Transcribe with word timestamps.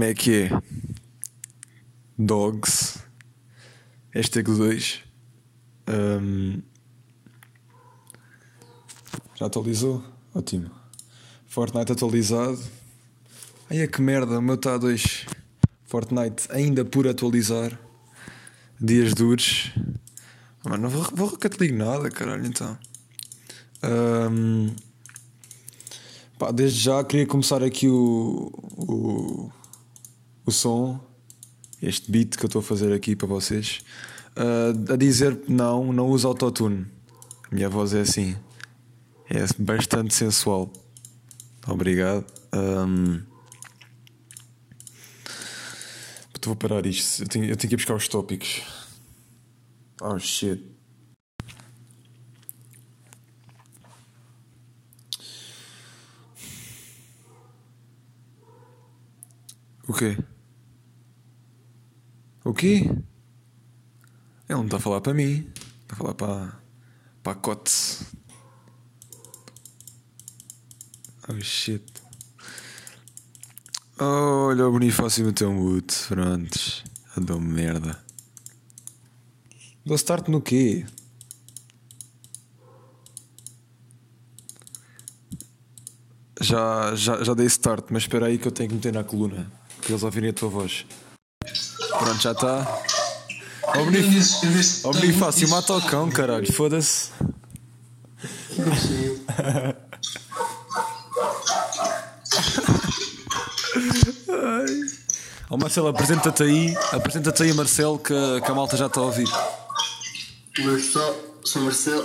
Como 0.00 0.10
é 0.10 0.14
que 0.14 0.44
é? 0.44 0.62
Dogs. 2.18 3.00
Hashtag 4.12 4.50
2. 4.50 5.00
Um, 5.90 6.62
já 9.34 9.44
atualizou? 9.44 10.02
Ótimo. 10.34 10.70
Fortnite 11.44 11.92
atualizado. 11.92 12.58
Ai 13.68 13.80
é 13.80 13.86
que 13.86 14.00
merda, 14.00 14.38
o 14.38 14.40
meu 14.42 14.54
está 14.54 14.76
a 14.76 14.78
2. 14.78 15.26
Fortnite 15.84 16.48
ainda 16.50 16.82
por 16.82 17.06
atualizar. 17.06 17.78
Dias 18.80 19.12
duros. 19.12 19.70
Mano, 20.64 20.84
não 20.84 20.88
vou, 20.88 21.04
vou 21.12 21.38
nada, 21.74 22.10
caralho, 22.10 22.46
então. 22.46 22.78
Um, 23.84 24.74
pá, 26.38 26.50
desde 26.50 26.80
já 26.80 27.04
queria 27.04 27.26
começar 27.26 27.62
aqui 27.62 27.86
o, 27.86 28.50
o, 28.78 29.52
o 30.44 30.50
som, 30.50 31.00
este 31.82 32.10
beat 32.10 32.36
que 32.36 32.44
eu 32.44 32.46
estou 32.46 32.60
a 32.60 32.62
fazer 32.62 32.92
aqui 32.92 33.16
para 33.16 33.26
vocês, 33.26 33.80
uh, 34.36 34.92
a 34.92 34.96
dizer 34.96 35.40
não, 35.48 35.92
não 35.92 36.08
uso 36.08 36.28
autotune. 36.28 36.86
A 37.50 37.54
minha 37.54 37.68
voz 37.68 37.94
é 37.94 38.00
assim, 38.00 38.36
é 39.28 39.44
bastante 39.58 40.14
sensual. 40.14 40.72
Obrigado. 41.66 42.24
Um, 42.54 43.22
vou 46.44 46.56
parar 46.56 46.84
isto, 46.86 47.22
eu 47.22 47.28
tenho, 47.28 47.44
eu 47.44 47.56
tenho 47.56 47.68
que 47.68 47.74
ir 47.74 47.76
buscar 47.76 47.94
os 47.94 48.08
tópicos. 48.08 48.62
Oh 50.00 50.18
shit. 50.18 50.64
O 59.90 59.92
quê? 59.92 60.16
O 62.44 62.54
quê? 62.54 62.88
Ele 62.88 63.02
não 64.48 64.66
está 64.66 64.76
a 64.76 64.80
falar 64.80 65.00
para 65.00 65.12
mim. 65.12 65.52
Está 65.82 65.94
a 65.94 65.96
falar 65.96 66.14
para. 66.14 66.60
para 67.24 67.32
a 67.32 67.34
Cote. 67.34 67.72
Oh 71.28 71.40
shit. 71.40 71.92
olha 73.98 74.68
o 74.68 74.70
Bonifácio 74.70 75.26
meteu 75.26 75.50
um 75.50 75.56
boot. 75.56 75.92
Prontos. 76.06 76.84
Andou 77.18 77.40
merda. 77.40 78.00
Dou 79.84 79.96
start 79.96 80.28
no 80.28 80.40
quê? 80.40 80.86
Já, 86.40 86.94
já, 86.94 87.24
já 87.24 87.34
dei 87.34 87.46
start, 87.46 87.86
mas 87.90 88.04
espera 88.04 88.26
aí 88.26 88.38
que 88.38 88.46
eu 88.46 88.52
tenho 88.52 88.68
que 88.68 88.76
meter 88.76 88.92
na 88.92 89.02
coluna 89.02 89.59
para 89.90 89.94
eles 89.94 90.02
ouvirem 90.02 90.30
a 90.30 90.32
tua 90.32 90.48
voz. 90.48 90.86
Pronto, 91.98 92.22
já 92.22 92.32
está. 92.32 92.80
Ó 94.84 94.92
Bonifácio, 94.92 95.48
mata 95.48 95.74
o 95.74 95.82
cão, 95.82 96.10
caralho, 96.10 96.52
foda-se. 96.52 97.10
Ó 105.48 105.54
oh, 105.54 105.58
Marcelo, 105.58 105.88
apresenta-te 105.88 106.42
aí, 106.44 106.76
apresenta-te 106.92 107.42
aí, 107.42 107.52
Marcelo, 107.52 107.98
que, 107.98 108.14
que 108.40 108.50
a 108.50 108.54
malta 108.54 108.76
já 108.76 108.86
está 108.86 109.00
a 109.00 109.04
ouvir. 109.04 109.28
Marcelo, 110.58 111.16
sou 111.44 111.62
Marcelo, 111.62 112.04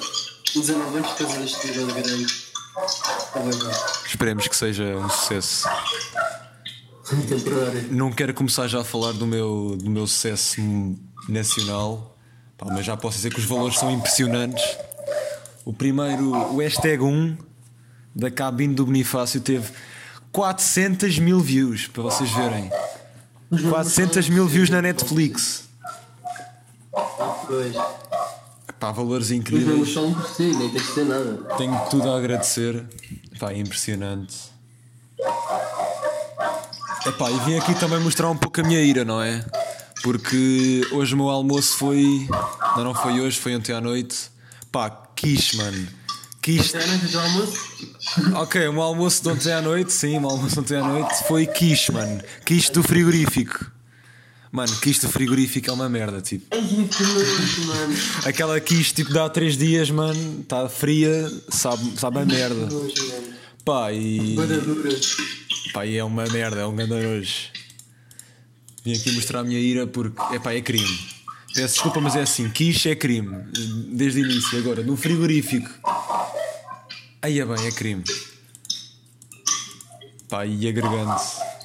19 0.56 0.98
anos, 0.98 1.12
fazer 1.12 1.44
este 1.44 1.68
vídeo 1.68 1.88
grande. 1.88 2.46
Esperemos 4.08 4.48
que 4.48 4.56
seja 4.56 4.84
um 4.96 5.10
sucesso. 5.10 5.68
Não 7.92 8.12
quero 8.12 8.34
começar 8.34 8.68
já 8.68 8.82
a 8.82 8.84
falar 8.84 9.14
do 9.14 9.26
meu, 9.26 9.78
do 9.78 9.90
meu 9.90 10.06
sucesso 10.08 10.62
nacional, 11.28 12.16
pá, 12.58 12.68
mas 12.70 12.86
já 12.86 12.96
posso 12.98 13.18
dizer 13.18 13.34
que 13.34 13.40
os 13.40 13.46
valores 13.46 13.78
são 13.78 13.92
impressionantes. 13.92 14.64
O 15.64 15.74
primeiro, 15.74 16.32
o 16.32 16.58
hashtag 16.58 17.02
1 17.04 17.38
da 18.16 18.30
cabine 18.32 18.74
do 18.74 18.86
Bonifácio 18.86 19.42
teve 19.42 19.72
400 20.32 21.20
mil 21.20 21.40
views, 21.40 21.88
para 21.88 22.04
vocês 22.04 22.30
verem. 22.32 22.70
400 23.70 24.30
mil 24.30 24.48
views 24.48 24.70
na 24.70 24.82
Netflix. 24.82 25.64
Pois. 27.48 27.76
Pá, 28.80 28.92
valores 28.92 29.28
Os 29.28 29.32
incríveis. 29.32 29.68
números 29.68 29.94
são 29.94 30.26
si, 30.34 30.44
nem 30.54 30.70
tens 30.70 30.88
de 30.88 30.94
ter 30.94 31.06
nada. 31.06 31.34
Tenho 31.58 31.80
tudo 31.90 32.10
a 32.10 32.18
agradecer. 32.18 32.84
Pá, 33.40 33.52
é 33.52 33.58
impressionante. 33.58 34.36
Epá, 37.06 37.30
e 37.30 37.40
vim 37.42 37.58
aqui 37.58 37.76
também 37.76 38.00
mostrar 38.00 38.30
um 38.30 38.38
pouco 38.38 38.60
a 38.62 38.64
minha 38.64 38.82
ira, 38.82 39.06
não 39.06 39.22
é? 39.22 39.46
Porque 40.02 40.82
hoje 40.92 41.14
o 41.14 41.18
meu 41.18 41.30
almoço 41.30 41.78
foi. 41.78 42.28
Não, 42.76 42.84
não 42.84 42.96
foi 42.96 43.20
hoje, 43.20 43.40
foi 43.40 43.56
ontem 43.56 43.74
à 43.74 43.82
noite. 43.82 44.16
Pá, 44.72 44.90
quiche, 45.16 45.58
mano. 45.58 45.88
Quiche. 46.42 46.76
Até 46.76 46.84
a 46.84 46.88
noite 46.88 47.08
do 47.08 47.20
almoço? 47.20 47.58
Ok, 48.36 48.68
o 48.68 48.74
meu 48.74 48.82
almoço 48.82 49.24
de 49.24 49.30
ontem 49.30 49.54
à 49.54 49.62
noite, 49.62 49.94
sim, 49.94 50.18
o 50.18 50.22
meu 50.22 50.30
almoço 50.32 50.56
de 50.56 50.60
ontem 50.60 50.78
à 50.78 50.84
noite 50.84 51.28
foi 51.28 51.46
quiche, 51.46 51.92
mano. 51.92 52.22
Quiche 52.46 52.72
do 52.72 52.84
frigorífico. 52.84 53.72
Mano, 54.52 54.76
quiche 54.78 55.02
do 55.02 55.10
frigorífico 55.10 55.70
é 55.70 55.74
uma 55.74 55.90
merda, 55.90 56.22
tipo. 56.22 56.46
Ai, 56.52 56.62
que 56.62 57.04
noite, 57.04 57.62
mano. 57.62 57.96
Aquela 58.26 58.60
quiche 58.60 58.94
tipo 58.94 59.12
dá 59.14 59.30
3 59.30 59.58
dias, 59.58 59.92
mano, 59.92 60.42
está 60.42 60.70
fria, 60.70 61.32
sabe, 61.50 62.00
sabe 62.00 62.20
a 62.20 62.26
merda. 62.26 62.66
Nojo, 62.68 63.08
mano. 63.10 63.36
Pá, 63.64 63.92
e. 63.92 64.36
Badadura. 64.36 64.90
Pá, 65.74 65.86
e 65.86 65.98
é 65.98 66.04
uma 66.04 66.26
merda, 66.26 66.62
é 66.62 66.66
um 66.66 66.76
grande 66.76 66.94
nojo. 66.94 67.52
Vim 68.84 68.94
aqui 68.94 69.12
mostrar 69.12 69.40
a 69.40 69.44
minha 69.44 69.60
ira 69.60 69.88
porque, 69.88 70.22
é 70.34 70.40
pá, 70.40 70.54
é 70.54 70.62
crime. 70.62 71.16
Peço 71.54 71.76
desculpa, 71.76 72.02
mas 72.02 72.16
é 72.16 72.22
assim: 72.22 72.50
quiche 72.50 72.90
é 72.90 72.96
crime. 72.96 73.36
Desde 73.94 74.22
o 74.22 74.26
início, 74.26 74.58
agora, 74.60 74.84
no 74.84 74.96
frigorífico. 74.96 75.70
Aí 77.22 77.40
é 77.40 77.46
bem, 77.46 77.66
é 77.66 77.72
crime. 77.72 78.04
Pá, 80.30 80.46
e 80.46 80.68
agregando 80.68 81.16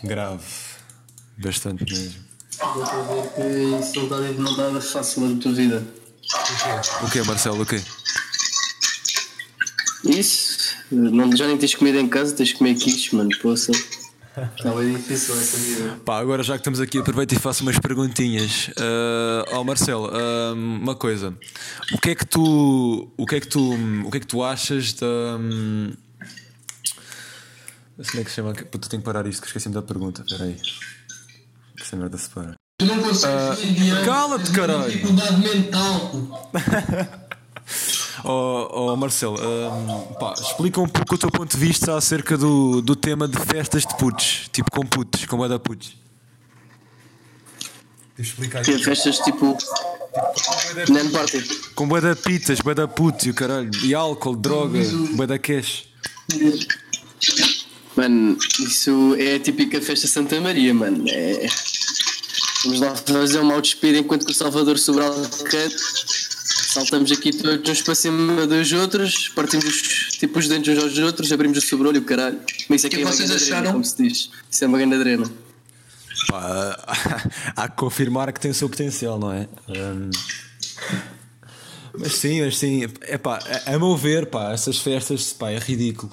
grave. 0.05 0.45
Bastante 1.37 1.85
mesmo. 1.85 2.31
Dá 2.59 2.67
para 2.67 3.03
ver 3.03 3.29
que 3.35 3.43
isso 3.81 4.41
não 4.41 4.51
está 4.51 4.81
fácil 4.81 5.29
na 5.29 5.41
tua 5.41 5.53
vida. 5.53 5.87
O 7.03 7.11
que 7.11 7.23
Marcelo? 7.23 7.63
O 7.63 7.67
quê? 7.67 7.83
Isso, 10.05 10.60
não, 10.91 11.37
já 11.37 11.47
nem 11.47 11.57
tens 11.57 11.75
comida 11.75 12.01
em 12.01 12.09
casa, 12.09 12.35
tens 12.35 12.49
de 12.49 12.55
comer 12.57 12.75
quiche, 12.75 13.15
mano, 13.17 13.31
poça. 13.41 13.73
Está 14.57 14.71
bem 14.73 14.95
difícil 14.95 15.35
essa 15.35 15.57
vida. 15.59 16.01
Pá, 16.05 16.19
agora 16.19 16.43
já 16.43 16.55
que 16.55 16.61
estamos 16.61 16.81
aqui, 16.81 16.99
aproveito 16.99 17.33
e 17.33 17.39
faço 17.39 17.63
umas 17.63 17.79
perguntinhas. 17.79 18.71
Ah, 18.79 19.45
Ó 19.53 19.65
Marcelo, 19.65 20.09
ah, 20.13 20.53
uma 20.55 20.95
coisa. 20.95 21.35
O 21.93 21.99
que 21.99 22.11
é 22.11 22.15
que 22.15 22.25
tu. 22.25 23.13
O 23.17 23.27
que 23.27 23.35
é 23.37 23.41
que 23.41 23.49
tu. 23.49 23.75
O 24.07 24.11
que 24.11 24.17
é 24.19 24.21
que 24.21 24.27
tu 24.27 24.43
achas 24.43 24.93
da. 24.95 25.07
hum, 25.39 25.93
Como 27.97 28.21
é 28.21 28.25
que 28.25 28.31
se 28.31 28.37
chama? 28.37 28.55
Puta, 28.55 28.89
tenho 28.89 29.03
que 29.03 29.05
parar 29.05 29.27
isto 29.27 29.41
que 29.43 29.49
esqueci-me 29.49 29.75
da 29.75 29.83
pergunta. 29.83 30.23
Espera 30.23 30.45
aí. 30.45 30.57
Essa 31.79 31.97
merda 31.97 32.17
se 32.17 32.31
para. 32.31 32.55
Tu 32.79 32.87
não 32.87 32.99
consegues 33.03 33.63
ir 33.65 33.73
diante 33.75 34.05
cala-te, 34.07 34.51
da 34.53 34.59
caralho. 34.59 34.91
dificuldade 34.91 35.41
mental. 35.41 36.51
Ó 38.25 38.93
ó, 38.93 38.97
Marcelo, 38.97 39.37
hum, 39.41 40.15
pá, 40.19 40.35
explica 40.39 40.81
um 40.81 40.89
pouco 40.89 41.15
o 41.15 41.19
teu 41.19 41.31
ponto 41.31 41.51
de 41.51 41.57
vista 41.57 41.97
acerca 41.97 42.37
do, 42.37 42.81
do 42.81 42.95
tema 42.97 43.27
de 43.27 43.39
festas 43.39 43.85
de 43.85 43.97
putos. 43.97 44.49
Tipo 44.53 44.71
com 44.71 44.87
putos, 44.87 45.25
com 45.27 45.49
da 45.49 45.59
putos. 45.59 45.97
Explicar 48.19 48.63
Tem 48.63 48.79
festas 48.79 49.19
tipo. 49.19 49.57
Nan 50.91 51.11
party. 51.11 51.43
Com 51.75 51.89
bué 51.89 52.01
da 52.01 52.15
pitas, 52.15 52.61
bué 52.61 52.75
da 52.75 52.87
putos 52.87 53.27
e 53.27 53.31
o 53.31 53.35
caralho. 53.35 53.71
E 53.83 53.95
álcool, 53.95 54.37
droga, 54.37 54.79
bué 55.13 55.27
da 55.27 55.39
cash. 55.39 55.85
Mano, 57.97 58.37
isso 58.61 59.15
é 59.19 59.37
a 59.37 59.41
típica 59.41 59.81
festa 59.81 60.07
Santa 60.07 60.41
Maria, 60.41 60.75
mano. 60.75 61.05
É... 61.09 61.47
Vamos 62.65 62.81
lá 62.81 62.95
fazer 62.95 63.41
um 63.41 63.45
mau 63.45 63.61
despido 63.61 63.99
enquanto 63.99 64.27
que 64.27 64.33
o 64.33 64.35
Salvador 64.35 64.79
sobre 64.79 65.03
Alcante. 65.03 65.77
Saltamos 66.73 67.11
aqui 67.11 67.33
todos 67.33 67.69
uns 67.69 67.83
para 67.83 67.97
cima 67.97 68.47
dos 68.47 68.73
outros, 68.73 69.29
partimos 69.31 69.65
tipo 70.13 70.39
os 70.39 70.47
dentes 70.47 70.77
uns 70.79 70.81
aos 70.81 70.99
outros, 70.99 71.33
abrimos 71.33 71.59
o 71.59 71.61
sobrolho, 71.61 72.01
o 72.01 72.05
caralho. 72.05 72.39
Mas 72.69 72.81
isso 72.81 72.87
aqui 72.87 72.97
que 72.97 73.03
é 73.03 73.07
uma 73.07 73.13
vocês 73.13 73.29
grande 73.29 73.43
acharam? 73.43 73.63
Drena, 73.63 73.73
como 73.73 73.85
se 73.85 73.97
diz. 74.01 74.31
Isso 74.49 74.65
é 74.65 74.67
uma 74.69 74.79
grande 74.79 74.99
drena. 74.99 75.31
Pá, 76.29 76.79
há 77.57 77.69
que 77.69 77.77
confirmar 77.77 78.33
que 78.33 78.39
tem 78.39 78.53
o 78.53 78.55
seu 78.55 78.69
potencial, 78.69 79.19
não 79.19 79.33
é? 79.33 79.49
Hum, 79.69 80.11
mas 81.99 82.15
sim, 82.15 82.41
mas 82.41 82.57
sim. 82.57 82.87
É 83.01 83.19
pá, 83.19 83.41
a, 83.67 83.75
a 83.75 83.79
meu 83.79 83.97
ver, 83.97 84.27
pá, 84.27 84.53
essas 84.53 84.79
festas, 84.79 85.33
pá, 85.33 85.51
é 85.51 85.59
ridículo. 85.59 86.13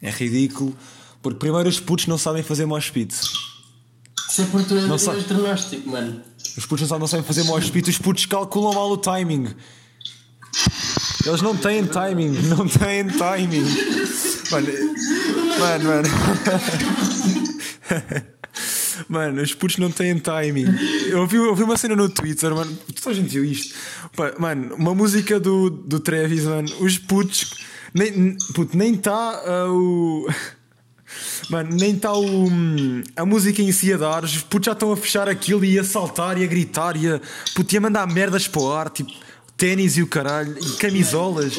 É 0.00 0.10
ridículo. 0.10 0.74
Porque 1.20 1.38
primeiro 1.38 1.68
os 1.68 1.80
putos 1.80 2.06
não 2.06 2.16
sabem 2.16 2.42
fazer 2.42 2.64
mosh 2.64 2.88
pit. 2.88 3.14
Isso 3.14 4.40
é 4.40 4.44
porque 4.46 4.68
tu 4.68 4.74
és 4.74 5.28
ginástico, 5.28 5.90
mano. 5.90 6.22
Os 6.56 6.64
putos 6.64 6.80
não 6.80 6.88
sabem, 6.88 7.00
não 7.00 7.06
sabem 7.06 7.26
fazer 7.26 7.42
mosh 7.42 7.68
pit. 7.68 7.90
Os 7.90 7.98
putos 7.98 8.24
calculam 8.24 8.72
mal 8.72 8.90
o 8.90 8.96
timing. 8.96 9.54
Eles 11.28 11.42
não 11.42 11.54
têm 11.56 11.84
timing. 11.84 12.30
Não 12.48 12.66
têm 12.66 13.06
timing. 13.06 13.66
Mano, 14.50 14.68
mano, 15.58 15.84
mano. 15.84 16.08
Mano, 19.08 19.40
os 19.42 19.54
putos 19.54 19.76
não 19.78 19.90
têm 19.90 20.18
timing. 20.18 20.66
Eu 21.08 21.20
ouvi, 21.20 21.36
eu 21.36 21.50
ouvi 21.50 21.62
uma 21.62 21.76
cena 21.76 21.94
no 21.94 22.08
Twitter, 22.08 22.52
mano. 22.52 22.76
Toda 23.00 23.10
a 23.10 23.14
gente 23.14 23.28
viu 23.28 23.44
isto. 23.44 23.74
Mano, 24.38 24.74
uma 24.74 24.92
música 24.94 25.38
do, 25.38 25.70
do 25.70 26.00
Travis, 26.00 26.44
mano. 26.44 26.68
Os 26.80 26.98
putos. 26.98 27.54
Nem, 27.94 28.36
puto, 28.54 28.76
nem 28.76 28.94
está 28.94 29.42
uh, 29.66 29.72
o. 29.72 30.28
Mano, 31.48 31.70
nem 31.74 31.94
está 31.94 32.12
o. 32.12 32.48
A 33.16 33.24
música 33.24 33.62
em 33.62 33.72
si 33.72 33.92
a 33.92 33.96
dar. 33.96 34.24
Os 34.24 34.42
putos 34.42 34.66
já 34.66 34.72
estão 34.72 34.92
a 34.92 34.96
fechar 34.96 35.28
aquilo 35.28 35.64
e 35.64 35.78
a 35.78 35.84
saltar 35.84 36.36
e 36.36 36.44
a 36.44 36.46
gritar 36.46 36.96
e 36.96 37.08
a. 37.08 37.20
Puto, 37.54 37.74
e 37.74 37.78
a 37.78 37.80
mandar 37.80 38.06
merdas 38.06 38.46
para 38.46 38.60
o 38.60 38.72
ar. 38.72 38.90
Tipo, 38.90 39.10
ténis 39.58 39.98
e 39.98 40.02
o 40.02 40.06
caralho. 40.06 40.56
E 40.58 40.76
camisolas. 40.76 41.54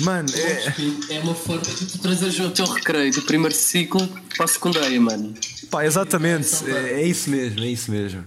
Mano, 0.00 0.28
é. 0.34 1.16
É 1.16 1.20
uma 1.20 1.34
forma 1.34 1.62
de 1.62 1.86
tu 1.86 1.98
trazeres 1.98 2.38
o 2.38 2.50
teu 2.50 2.66
recreio 2.66 3.12
do 3.12 3.22
primeiro 3.22 3.54
ciclo 3.54 4.06
para 4.36 4.44
a 4.44 4.48
secundária, 4.48 5.00
mano. 5.00 5.34
Pá, 5.70 5.84
exatamente, 5.84 6.68
é, 6.68 7.00
é 7.00 7.06
isso 7.06 7.30
mesmo, 7.30 7.60
é 7.60 7.66
isso 7.66 7.90
mesmo. 7.90 8.24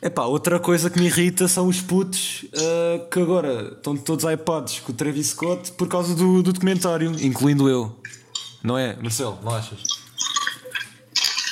É 0.00 0.08
pá, 0.08 0.24
outra 0.24 0.60
coisa 0.60 0.88
que 0.88 0.98
me 0.98 1.06
irrita 1.06 1.48
são 1.48 1.66
os 1.66 1.80
putos 1.80 2.44
uh, 2.54 3.08
que 3.10 3.18
agora 3.18 3.72
estão 3.76 3.96
todos 3.96 4.24
iPads 4.24 4.80
com 4.80 4.92
o 4.92 4.94
Travis 4.94 5.28
Scott 5.28 5.72
por 5.72 5.88
causa 5.88 6.14
do, 6.14 6.40
do 6.40 6.52
documentário, 6.52 7.14
incluindo 7.20 7.68
eu. 7.68 8.00
Não 8.62 8.78
é, 8.78 8.96
Marcelo? 8.96 9.38
Não 9.42 9.52
achas? 9.52 9.80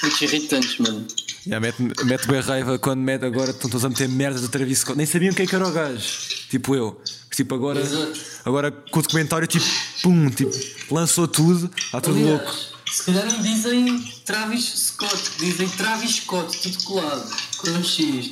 Muitos 0.00 0.22
irritantes, 0.22 0.78
mano. 0.78 1.04
Yeah, 1.46 1.60
mete, 1.60 1.80
mete 2.04 2.26
bem 2.26 2.40
raiva 2.40 2.78
quando 2.78 3.00
mete 3.00 3.24
agora 3.24 3.50
estão 3.52 3.70
todos 3.70 3.84
a 3.84 3.88
meter 3.88 4.08
merdas 4.08 4.40
do 4.42 4.48
Travis 4.48 4.80
Scott. 4.80 4.96
Nem 4.96 5.06
sabiam 5.06 5.32
quem 5.32 5.46
que 5.46 5.54
era 5.54 5.66
o 5.66 5.70
gajo. 5.70 6.02
Tipo 6.50 6.74
eu. 6.74 7.00
Tipo 7.30 7.54
agora, 7.54 7.80
Exato. 7.80 8.18
agora 8.44 8.70
com 8.72 8.98
o 8.98 9.02
documentário, 9.02 9.46
tipo, 9.46 9.64
pum, 10.02 10.28
tipo, 10.30 10.50
lançou 10.90 11.28
tudo, 11.28 11.70
está 11.76 12.00
tudo 12.00 12.16
Aliás, 12.18 12.40
louco. 12.42 12.56
Se 12.90 13.04
calhar 13.04 13.26
não 13.26 13.42
dizem 13.42 14.00
Travis 14.24 14.64
Scott, 14.64 15.30
dizem 15.38 15.68
Travis 15.68 16.16
Scott, 16.16 16.58
tudo 16.62 16.82
colado, 16.84 17.30
com 17.58 17.70
um 17.70 17.84
X. 17.84 18.30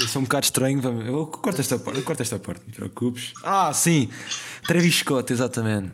Eu 0.00 0.08
sou 0.08 0.20
um 0.20 0.24
bocado 0.24 0.44
estranho. 0.44 0.80
vamos- 0.80 1.06
Eu 1.06 1.26
corto 1.26 1.60
esta 1.60 1.78
parte, 1.78 1.98
eu 1.98 2.04
corto 2.04 2.22
esta 2.22 2.38
parte, 2.38 2.60
não 2.66 2.70
te 2.72 2.76
preocupes. 2.76 3.32
Ah, 3.42 3.72
sim, 3.72 4.08
Travis 4.66 4.96
Scott, 4.98 5.32
exatamente. 5.32 5.92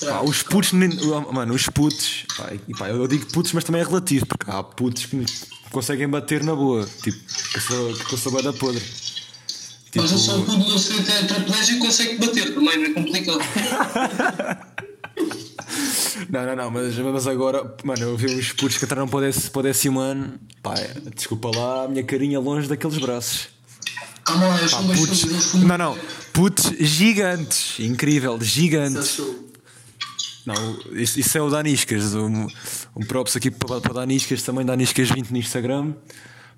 Pá, 0.00 0.20
os 0.22 0.42
putos, 0.42 0.72
mano, 0.72 1.54
os 1.54 1.66
putos, 1.68 2.24
pá, 2.36 2.52
e 2.68 2.74
pá, 2.76 2.88
eu 2.88 3.06
digo 3.08 3.26
putos, 3.32 3.52
mas 3.52 3.64
também 3.64 3.80
é 3.80 3.84
relativo, 3.84 4.26
porque 4.26 4.48
há 4.50 4.62
putos 4.62 5.06
que 5.06 5.24
conseguem 5.72 6.08
bater 6.08 6.44
na 6.44 6.54
boa, 6.54 6.88
tipo, 7.02 7.18
que 7.18 7.56
eu 7.56 7.60
sou, 7.60 7.94
que 7.94 8.14
eu 8.14 8.18
sou 8.18 8.30
bué 8.32 8.42
da 8.42 8.52
podre. 8.52 8.80
Tipo, 9.90 10.02
Mas 10.02 10.12
eu 10.12 10.18
só 10.18 10.38
pude 10.42 10.68
não 10.68 10.78
ser 10.78 11.02
tetraplégico 11.02 11.78
e 11.78 11.86
consegue 11.86 12.18
bater, 12.18 12.54
também 12.54 12.76
não 12.78 12.84
é 12.84 12.90
complicado. 12.94 13.38
não, 16.30 16.46
não, 16.46 16.56
não, 16.56 16.70
mas, 16.70 16.96
mas 16.98 17.26
agora, 17.26 17.74
mano, 17.84 18.02
eu 18.02 18.16
vi 18.16 18.26
uns 18.34 18.52
putos 18.52 18.78
que 18.78 18.84
entraram 18.84 19.08
para 19.08 19.18
o 19.18 19.20
décimo- 19.22 19.50
para 19.50 19.60
o 19.60 19.62
décimo 19.62 19.98
ano, 20.00 20.34
pá, 20.62 20.74
desculpa 21.14 21.50
lá, 21.56 21.84
a 21.84 21.88
minha 21.88 22.04
carinha 22.04 22.38
longe 22.38 22.68
daqueles 22.68 22.98
braços. 22.98 23.48
Calma 24.24 24.46
lá, 24.48 24.60
eu 24.60 24.68
sou 24.68 24.82
mais 24.82 25.00
Putos, 25.00 25.18
sou- 25.20 25.60
não, 25.60 25.78
não, 25.78 25.98
putos 26.32 26.66
gigantes, 26.78 27.80
incrível, 27.80 28.38
gigantes. 28.40 29.18
Não, 30.48 30.78
isso, 30.92 31.20
isso 31.20 31.36
é 31.36 31.42
o 31.42 31.50
Daniscas. 31.50 32.14
Um, 32.14 32.46
um 32.96 33.04
props 33.04 33.36
aqui 33.36 33.50
para, 33.50 33.82
para 33.82 33.92
Daniscas, 33.92 34.42
também 34.42 34.64
Daniscas 34.64 35.10
20 35.10 35.30
no 35.30 35.36
Instagram. 35.36 35.92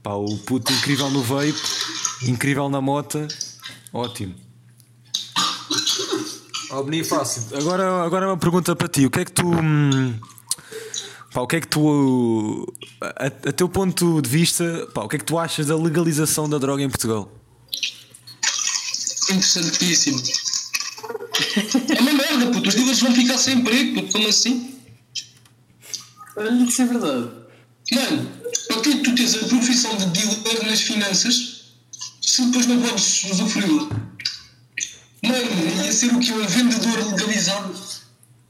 Pá, 0.00 0.12
o 0.14 0.38
puto 0.38 0.72
incrível 0.72 1.10
no 1.10 1.20
vape, 1.24 1.60
incrível 2.22 2.68
na 2.68 2.80
mota. 2.80 3.26
Ótimo. 3.92 4.36
Ó, 6.70 6.84
Bonifácio, 6.84 7.42
agora, 7.58 8.04
agora 8.04 8.28
uma 8.28 8.36
pergunta 8.36 8.76
para 8.76 8.86
ti. 8.86 9.06
O 9.06 9.10
que 9.10 9.20
é 9.20 9.24
que 9.24 9.32
tu. 9.32 9.48
hum, 9.48 10.14
Pá, 11.34 11.40
o 11.40 11.48
que 11.48 11.56
é 11.56 11.60
que 11.60 11.66
tu. 11.66 12.72
A, 13.00 13.26
a 13.26 13.52
teu 13.52 13.68
ponto 13.68 14.22
de 14.22 14.30
vista, 14.30 14.88
pá, 14.94 15.02
o 15.02 15.08
que 15.08 15.16
é 15.16 15.18
que 15.18 15.24
tu 15.24 15.36
achas 15.36 15.66
da 15.66 15.76
legalização 15.76 16.48
da 16.48 16.58
droga 16.58 16.80
em 16.80 16.88
Portugal? 16.88 17.28
Interessantíssimo. 19.28 20.22
É 21.96 22.00
uma 22.00 22.12
merda, 22.30 22.52
puto. 22.52 22.68
Os 22.68 22.74
dealers 22.74 23.00
vão 23.00 23.14
ficar 23.14 23.38
sem 23.38 23.58
emprego, 23.58 23.94
puto. 24.00 24.12
Como 24.12 24.28
assim? 24.28 24.74
Olha, 26.36 26.64
isso 26.64 26.82
é 26.82 26.86
verdade. 26.86 27.30
Mano, 27.92 28.30
para 28.68 28.80
que 28.82 28.96
tu 28.98 29.14
tens 29.14 29.34
a 29.34 29.38
profissão 29.46 29.96
de 29.96 30.06
dealer 30.06 30.66
nas 30.66 30.80
finanças 30.80 31.60
se 32.22 32.44
depois 32.46 32.66
não 32.66 32.80
podes 32.80 33.24
usufruí-la? 33.24 33.88
Mano, 35.22 35.84
ia 35.84 35.92
ser 35.92 36.14
o 36.14 36.18
que? 36.20 36.32
Um 36.32 36.46
vendedor 36.46 37.10
legalizado? 37.10 37.74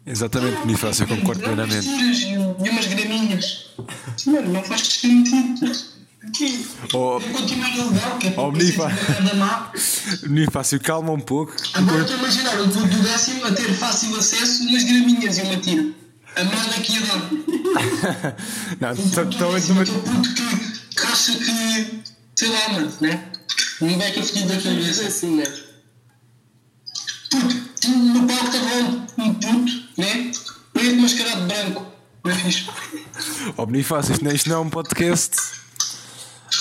Exatamente, 0.07 0.59
Bonifácio, 0.59 1.05
eu 1.05 1.09
concordo 1.09 1.43
plenamente. 1.43 1.89
e 1.89 2.37
umas 2.69 2.87
graminhas. 2.87 3.67
Mano, 4.27 4.53
não 4.53 4.63
faz 4.63 4.83
sentido. 4.83 6.00
Oh, 6.93 7.19
que 8.19 8.29
é 8.29 8.35
Oh, 8.37 8.51
Benifa. 8.53 8.89
nada 8.89 9.35
má. 9.37 9.73
Bonifácio, 10.27 10.79
calma 10.81 11.13
um 11.13 11.21
pouco. 11.21 11.55
Agora 11.75 12.03
estou 12.03 12.17
a 12.17 12.19
imaginar 12.19 12.61
o 12.61 12.69
puto 12.69 12.87
do 12.87 13.03
décimo 13.03 13.45
a 13.47 13.53
ter 13.53 13.73
fácil 13.75 14.15
acesso 14.17 14.71
nas 14.71 14.85
graminhas 14.85 15.39
e 15.39 15.43
uma 15.43 15.57
tira. 15.57 15.87
A 16.37 16.45
merda 16.45 16.75
que 16.83 16.93
ia 16.93 17.01
dar. 17.01 17.31
Não, 18.95 19.05
Um 19.05 19.11
tão- 19.11 19.53
décimo, 19.53 19.81
aquele 19.81 19.99
puto 20.01 20.35
que, 20.35 20.97
que 20.97 21.03
acha 21.07 21.33
que. 21.33 22.01
sei 22.37 22.49
lá, 22.51 22.69
mano, 22.71 22.93
né? 23.01 23.25
Um 23.81 23.97
beca 23.99 24.23
fedido 24.23 24.49
da 24.49 24.55
Mas 24.55 24.67
é 24.67 24.71
cabeça. 24.71 25.07
assim, 25.09 25.37
né? 25.37 25.45
Puto, 27.31 27.57
tinha- 27.81 27.97
no 27.97 28.27
palco 28.27 28.45
estava 28.47 28.75
um, 29.19 29.35
puto, 29.35 29.73
né? 29.97 30.31
Preto 30.75 30.97
mascarado 30.97 31.41
de 31.41 31.47
branco. 31.47 31.87
Não 32.25 32.31
é 32.31 32.35
fixe? 32.35 32.67
Oh, 33.57 33.65
Bonifácio, 33.67 34.13
isto 34.13 34.25
não, 34.25 34.33
isto 34.33 34.49
não 34.51 34.57
é 34.57 34.59
um 34.61 34.71
podcast 34.71 35.37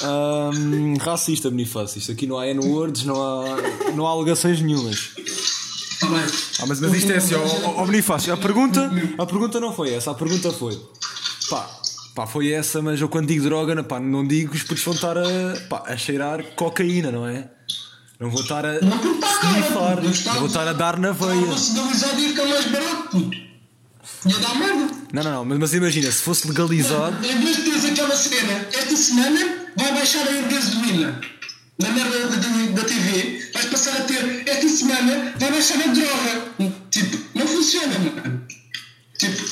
ahm, 0.03 0.95
racista, 0.99 1.49
Bonifácio. 1.49 1.99
Isto 1.99 2.11
aqui 2.11 2.27
não 2.27 2.37
há 2.37 2.47
N-words, 2.47 3.03
não 3.03 3.21
há, 3.21 3.91
não 3.95 4.07
há 4.07 4.11
alegações 4.11 4.61
nenhumas. 4.61 5.11
Tá. 5.99 6.07
Ah, 6.61 6.65
mas, 6.65 6.79
mas 6.79 6.93
isto 6.93 7.11
é 7.11 7.17
assim, 7.17 7.35
ó 7.35 7.41
ó, 7.41 7.81
ó, 7.81 7.85
Bonifácio, 7.85 8.33
a 8.33 8.37
pergunta, 8.37 8.89
a 9.17 9.25
pergunta 9.25 9.59
não 9.59 9.73
foi 9.73 9.93
essa, 9.93 10.11
a 10.11 10.13
pergunta 10.13 10.51
foi 10.51 10.79
pá, 11.49 11.69
pá, 12.15 12.27
foi 12.27 12.51
essa, 12.51 12.81
mas 12.81 13.01
eu 13.01 13.09
quando 13.09 13.27
digo 13.27 13.43
droga, 13.43 13.75
não, 13.75 13.83
pá, 13.83 13.99
não 13.99 14.25
digo 14.25 14.51
que 14.51 14.57
os 14.57 14.63
putos 14.63 14.83
vão 14.83 14.93
estar 14.93 15.17
a, 15.17 15.23
pá, 15.69 15.83
a 15.85 15.97
cheirar 15.97 16.43
cocaína, 16.55 17.11
não 17.11 17.27
é? 17.27 17.49
Não 18.19 18.29
vou 18.29 18.41
estar 18.41 18.65
a 18.65 18.73
Não 18.81 18.97
snifar, 18.97 20.03
não 20.03 20.33
vou 20.35 20.47
estar 20.47 20.67
a 20.67 20.73
dar 20.73 20.97
na 20.99 21.11
veia. 21.11 21.39
Estava 21.39 21.57
sinalizado 21.57 22.19
ia 22.19 22.29
ficar 22.29 22.45
mais 22.47 22.65
barato, 22.65 23.09
puto. 23.11 23.48
Ia 24.25 24.37
dar 24.39 24.55
merda. 24.55 24.89
Não, 25.13 25.23
não, 25.23 25.45
não, 25.45 25.57
mas, 25.59 25.73
imagina, 25.73 26.11
se 26.11 26.21
fosse 26.21 26.47
legalizado, 26.47 27.25
Em 27.25 27.39
vez 27.39 27.55
de 27.57 27.63
teres 27.63 27.85
aquela 27.85 28.15
cena, 28.15 28.67
esta 28.73 28.95
semana 28.95 29.39
vai 29.77 29.93
baixar 29.93 30.27
a 30.27 30.41
gasolina 30.47 31.21
na 31.81 31.89
merda 31.91 32.19
da, 32.27 32.35
da, 32.35 32.65
da 32.71 32.83
TV, 32.83 33.49
vais 33.53 33.65
passar 33.67 33.95
a 33.97 34.01
ter, 34.01 34.43
esta 34.45 34.67
semana 34.67 35.33
vai 35.39 35.51
baixar 35.51 35.75
a 35.81 35.87
droga. 35.87 36.73
Tipo, 36.91 37.17
não 37.35 37.47
funciona, 37.47 37.97
mano. 37.99 38.41
Tipo, 39.17 39.43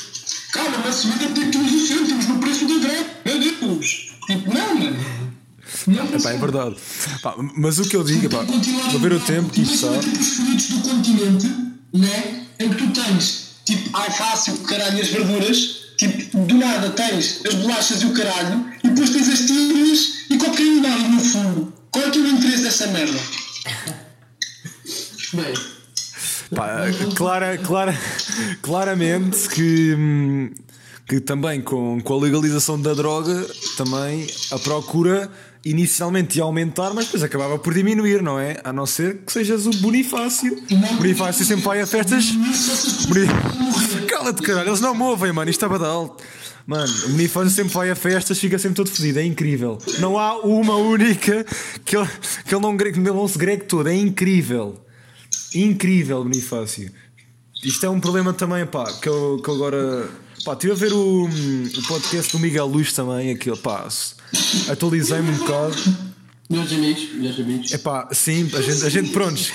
calma, 0.52 0.76
uma 0.76 0.92
subida 0.92 1.28
tem 1.34 1.50
15 1.50 1.88
cêntimos 1.88 2.26
no 2.26 2.38
preço 2.38 2.66
da 2.68 2.74
droga. 2.86 3.06
Meu 3.24 3.38
Deus. 3.40 4.14
Tipo, 4.26 4.52
não, 4.54 4.74
mano. 4.74 4.96
Não 5.86 5.96
pá, 5.96 6.02
é 6.02 6.06
funciona. 6.12 6.38
verdade. 6.38 6.76
Pá, 7.22 7.34
mas 7.56 7.78
o 7.78 7.84
que 7.88 7.96
eu 7.96 8.04
digo, 8.04 8.28
pá, 8.28 8.42
vou 8.42 9.00
ver 9.00 9.12
o 9.14 9.20
tempo 9.20 9.48
que 9.50 9.62
Imagina, 9.62 9.96
está. 9.96 10.02
tipo 10.02 10.20
os 10.20 10.28
frutos 10.28 10.68
do 10.68 10.80
continente, 10.80 11.46
né? 11.94 12.44
Em 12.58 12.68
que 12.68 12.76
tu 12.76 12.90
tens 12.92 13.47
tipo 13.68 13.94
alface, 13.94 14.50
o 14.50 14.58
caralho 14.60 14.96
e 14.96 15.00
as 15.02 15.08
verduras, 15.08 15.92
tipo, 15.98 16.38
do 16.38 16.54
nada 16.54 16.88
tens 16.90 17.42
as 17.46 17.54
bolachas 17.54 18.00
e 18.00 18.06
o 18.06 18.14
caralho, 18.14 18.64
e 18.82 18.88
depois 18.88 19.10
tens 19.10 19.28
as 19.28 19.40
tiras 19.40 20.08
e 20.30 20.38
cocaína 20.38 20.94
ali 20.94 21.08
no 21.08 21.20
fundo. 21.20 21.72
Qual 21.90 22.06
é 22.06 22.10
que 22.10 22.18
é 22.18 22.22
o 22.22 22.26
interesse 22.26 22.62
dessa 22.62 22.86
merda? 22.86 23.18
Bem, 25.34 25.54
Pá, 26.54 26.86
clara, 27.14 27.58
clara, 27.58 27.98
claramente 28.62 29.50
que, 29.50 29.94
hum, 29.94 30.50
que 31.06 31.20
também 31.20 31.60
com, 31.60 32.00
com 32.00 32.14
a 32.14 32.18
legalização 32.18 32.80
da 32.80 32.94
droga 32.94 33.46
também 33.76 34.26
a 34.50 34.58
procura 34.58 35.30
inicialmente 35.70 36.38
ia 36.38 36.44
aumentar, 36.44 36.92
mas 36.94 37.06
depois 37.06 37.22
acabava 37.22 37.58
por 37.58 37.74
diminuir, 37.74 38.22
não 38.22 38.38
é? 38.38 38.60
A 38.64 38.72
não 38.72 38.86
ser 38.86 39.18
que 39.18 39.32
sejas 39.32 39.66
o 39.66 39.70
Bonifácio. 39.70 40.56
Bonifácio 40.96 41.44
sempre 41.44 41.64
vai 41.64 41.80
a 41.80 41.86
festas. 41.86 42.26
Cala-te, 44.08 44.42
caralho, 44.42 44.70
eles 44.70 44.80
não 44.80 44.94
movem, 44.94 45.32
mano. 45.32 45.50
Isto 45.50 45.68
de 45.68 45.84
alto. 45.84 46.22
Mano, 46.66 46.92
o 47.06 47.08
Bonifácio 47.10 47.50
sempre 47.50 47.72
vai 47.72 47.90
a 47.90 47.94
festas, 47.94 48.38
fica 48.38 48.58
sempre 48.58 48.76
todo 48.76 48.90
fodido, 48.90 49.18
é 49.18 49.24
incrível. 49.24 49.78
Não 50.00 50.18
há 50.18 50.38
uma 50.38 50.76
única 50.76 51.44
que 51.84 51.96
ele, 51.96 52.08
que 52.46 52.54
ele, 52.54 52.62
não, 52.62 52.76
que 52.76 52.84
ele 52.84 53.00
não 53.00 53.28
se 53.28 53.38
gregue 53.38 53.64
todo, 53.64 53.88
é 53.88 53.94
incrível. 53.94 54.78
Incrível, 55.54 56.22
Bonifácio. 56.22 56.90
Isto 57.64 57.86
é 57.86 57.88
um 57.88 57.98
problema 57.98 58.32
também, 58.32 58.64
pá, 58.66 58.84
que 59.00 59.08
eu, 59.08 59.40
que 59.42 59.48
eu 59.48 59.54
agora. 59.54 60.08
Pá, 60.44 60.52
estive 60.52 60.72
a 60.72 60.76
ver 60.76 60.92
o, 60.92 61.24
o 61.24 61.82
podcast 61.86 62.32
do 62.32 62.38
Miguel 62.38 62.66
Luz 62.66 62.92
também, 62.92 63.30
aquilo, 63.30 63.56
pá, 63.56 63.88
atualizei-me 64.70 65.30
um 65.30 65.36
bocado. 65.38 65.76
meus 66.48 66.72
amigos, 66.72 67.12
meus 67.14 67.38
amigos. 67.40 67.72
É 67.72 67.78
pá, 67.78 68.08
sim, 68.12 68.48
a 68.54 68.62
gente, 68.62 68.84
a 68.84 68.88
gente 68.88 69.10
prontos. 69.10 69.52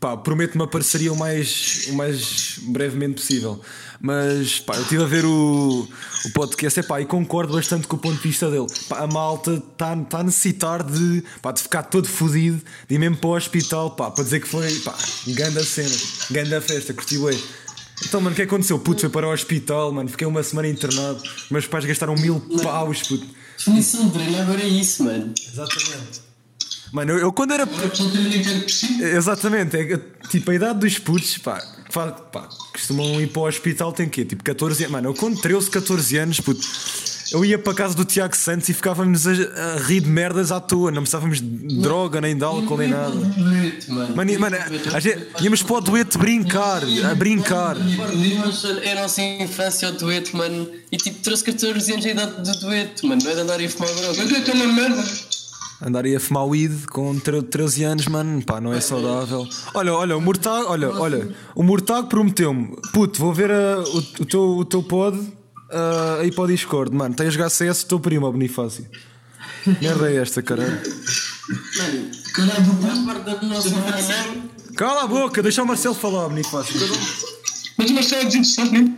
pá, 0.00 0.16
prometo 0.16 0.54
uma 0.56 0.66
parceria 0.66 1.12
o 1.12 1.16
mais, 1.16 1.86
o 1.88 1.94
mais 1.94 2.58
brevemente 2.62 3.14
possível. 3.14 3.60
Mas 4.00 4.60
pá, 4.60 4.76
eu 4.76 4.82
estive 4.82 5.02
a 5.02 5.06
ver 5.06 5.24
o, 5.24 5.88
o 6.26 6.30
podcast 6.34 6.78
epá, 6.80 7.00
e 7.00 7.06
concordo 7.06 7.54
bastante 7.54 7.86
com 7.86 7.96
o 7.96 7.98
ponto 7.98 8.16
de 8.16 8.28
vista 8.28 8.50
dele. 8.50 8.66
Pá, 8.88 8.98
a 8.98 9.06
malta 9.06 9.54
está 9.54 9.96
tá 9.96 10.18
a 10.18 10.22
necessitar 10.24 10.82
de, 10.82 11.24
pá, 11.40 11.52
de 11.52 11.62
ficar 11.62 11.84
todo 11.84 12.06
fodido, 12.06 12.60
de 12.86 12.94
ir 12.96 12.98
mesmo 12.98 13.16
para 13.16 13.30
o 13.30 13.34
hospital 13.34 13.92
pá, 13.92 14.10
para 14.10 14.24
dizer 14.24 14.40
que 14.40 14.48
foi 14.48 14.70
pá, 14.80 14.94
ganda 15.28 15.64
cena, 15.64 15.96
ganda 16.30 16.60
festa, 16.60 16.92
curti 16.92 17.18
bem. 17.18 17.40
Então, 18.02 18.20
mano, 18.20 18.32
o 18.32 18.36
que 18.36 18.42
é 18.42 18.46
que 18.46 18.52
aconteceu? 18.52 18.78
Puto, 18.78 19.00
foi 19.00 19.10
para 19.10 19.28
o 19.28 19.32
hospital, 19.32 19.92
mano, 19.92 20.08
fiquei 20.08 20.26
uma 20.26 20.42
semana 20.42 20.68
internado. 20.68 21.22
Meus 21.50 21.66
pais 21.66 21.84
gastaram 21.84 22.14
mil 22.14 22.40
paus, 22.62 23.02
puto. 23.02 23.26
Definição 23.56 24.08
de 24.08 24.14
treino 24.14 24.40
agora 24.40 24.60
é 24.62 24.66
isso, 24.66 25.04
mano. 25.04 25.32
Exatamente. 25.52 26.22
Mano, 26.92 27.12
eu, 27.12 27.18
eu 27.18 27.32
quando 27.32 27.52
era. 27.52 27.68
Exatamente, 29.16 29.76
é, 29.76 30.00
tipo 30.28 30.50
a 30.50 30.54
idade 30.54 30.78
dos 30.78 30.98
putos, 30.98 31.38
pá, 31.38 31.60
pá, 32.32 32.48
costumam 32.72 33.20
ir 33.20 33.28
para 33.28 33.42
o 33.42 33.46
hospital, 33.46 33.92
tem 33.92 34.08
quê? 34.08 34.24
Tipo 34.24 34.44
14 34.44 34.84
anos. 34.84 34.92
Mano, 34.92 35.08
eu 35.08 35.14
com 35.14 35.34
13, 35.34 35.70
14 35.70 36.16
anos, 36.18 36.40
puto, 36.40 36.64
eu 37.32 37.44
ia 37.44 37.58
para 37.58 37.74
casa 37.74 37.94
do 37.94 38.04
Tiago 38.04 38.36
Santos 38.36 38.68
e 38.68 38.74
ficávamos 38.74 39.26
a, 39.26 39.30
a 39.32 39.78
rir 39.78 40.00
de 40.00 40.08
merdas 40.08 40.52
à 40.52 40.60
toa, 40.60 40.90
não 40.90 41.02
precisávamos 41.02 41.40
de 41.40 41.80
droga, 41.80 42.20
nem 42.20 42.36
de 42.36 42.44
álcool, 42.44 42.76
nem 42.78 42.88
nada. 42.88 43.14
Mano. 43.88 44.16
Mano, 44.16 44.30
e- 44.30 44.38
mano 44.38 44.56
a 44.92 45.00
gente, 45.00 45.26
íamos 45.42 45.62
para 45.62 45.76
o 45.76 45.80
dueto 45.80 46.18
brincar, 46.18 46.82
a 47.10 47.14
brincar. 47.14 47.76
Nós, 47.76 48.64
é 48.82 48.92
a 48.92 49.02
nossa 49.02 49.22
infância, 49.22 49.88
o 49.88 49.92
dueto, 49.92 50.36
mano. 50.36 50.68
E 50.92 50.96
tipo, 50.96 51.18
trouxe 51.20 51.44
14 51.44 51.92
anos 51.92 52.04
a 52.06 52.08
idade 52.10 52.42
do 52.42 52.60
dueto, 52.60 53.06
mano. 53.06 53.22
Não 53.22 53.30
é 53.30 53.34
de 53.34 53.40
andar 53.40 53.60
a 53.60 53.68
fumar 53.68 53.88
droga. 53.94 54.22
Eu 54.22 54.44
tenho 54.44 54.64
uma 54.64 54.72
merda. 54.72 55.04
Andar 55.82 56.04
aí 56.04 56.14
a 56.16 56.20
fumar 56.20 56.46
weed 56.46 56.86
com 56.88 57.18
tre- 57.18 57.42
13 57.42 57.82
anos, 57.84 58.06
mano, 58.06 58.42
pá, 58.42 58.60
não 58.60 58.72
é 58.72 58.80
saudável. 58.80 59.46
Olha, 59.74 59.92
olha, 59.92 60.16
o 60.16 60.20
Murtag, 60.20 60.64
olha, 60.66 60.90
olha, 60.92 61.28
o 61.54 61.62
Murtag 61.62 62.08
prometeu-me, 62.08 62.76
puto, 62.92 63.18
vou 63.18 63.34
ver 63.34 63.50
ah, 63.50 63.82
o, 63.86 63.98
o 64.22 64.24
teu, 64.24 64.40
o 64.58 64.64
teu 64.64 64.82
pod 64.82 65.18
ah, 65.70 66.18
aí 66.20 66.30
para 66.32 66.44
o 66.44 66.46
Discord, 66.46 66.94
mano, 66.94 67.14
tens 67.14 67.32
jogar 67.32 67.50
CS, 67.50 67.78
estou 67.78 68.00
primo, 68.00 68.30
Bonifácio. 68.30 68.86
Merda 69.80 70.10
é 70.10 70.16
esta, 70.16 70.42
caralho. 70.42 70.70
Mano, 70.70 72.10
Caralho, 72.34 72.64
faz 72.82 72.98
parte 73.00 73.24
da 73.24 73.42
nossa 73.42 73.68
infância. 73.68 74.14
Cala 74.76 75.04
a 75.04 75.06
boca, 75.06 75.42
deixa 75.42 75.62
o 75.62 75.66
Marcelo 75.66 75.94
falar, 75.94 76.28
Bonifácio. 76.28 76.74
mas 77.78 77.90
o 77.90 77.94
Marcelo 77.94 78.22
é 78.22 78.24
desinteressante, 78.24 78.72
né? 78.72 78.94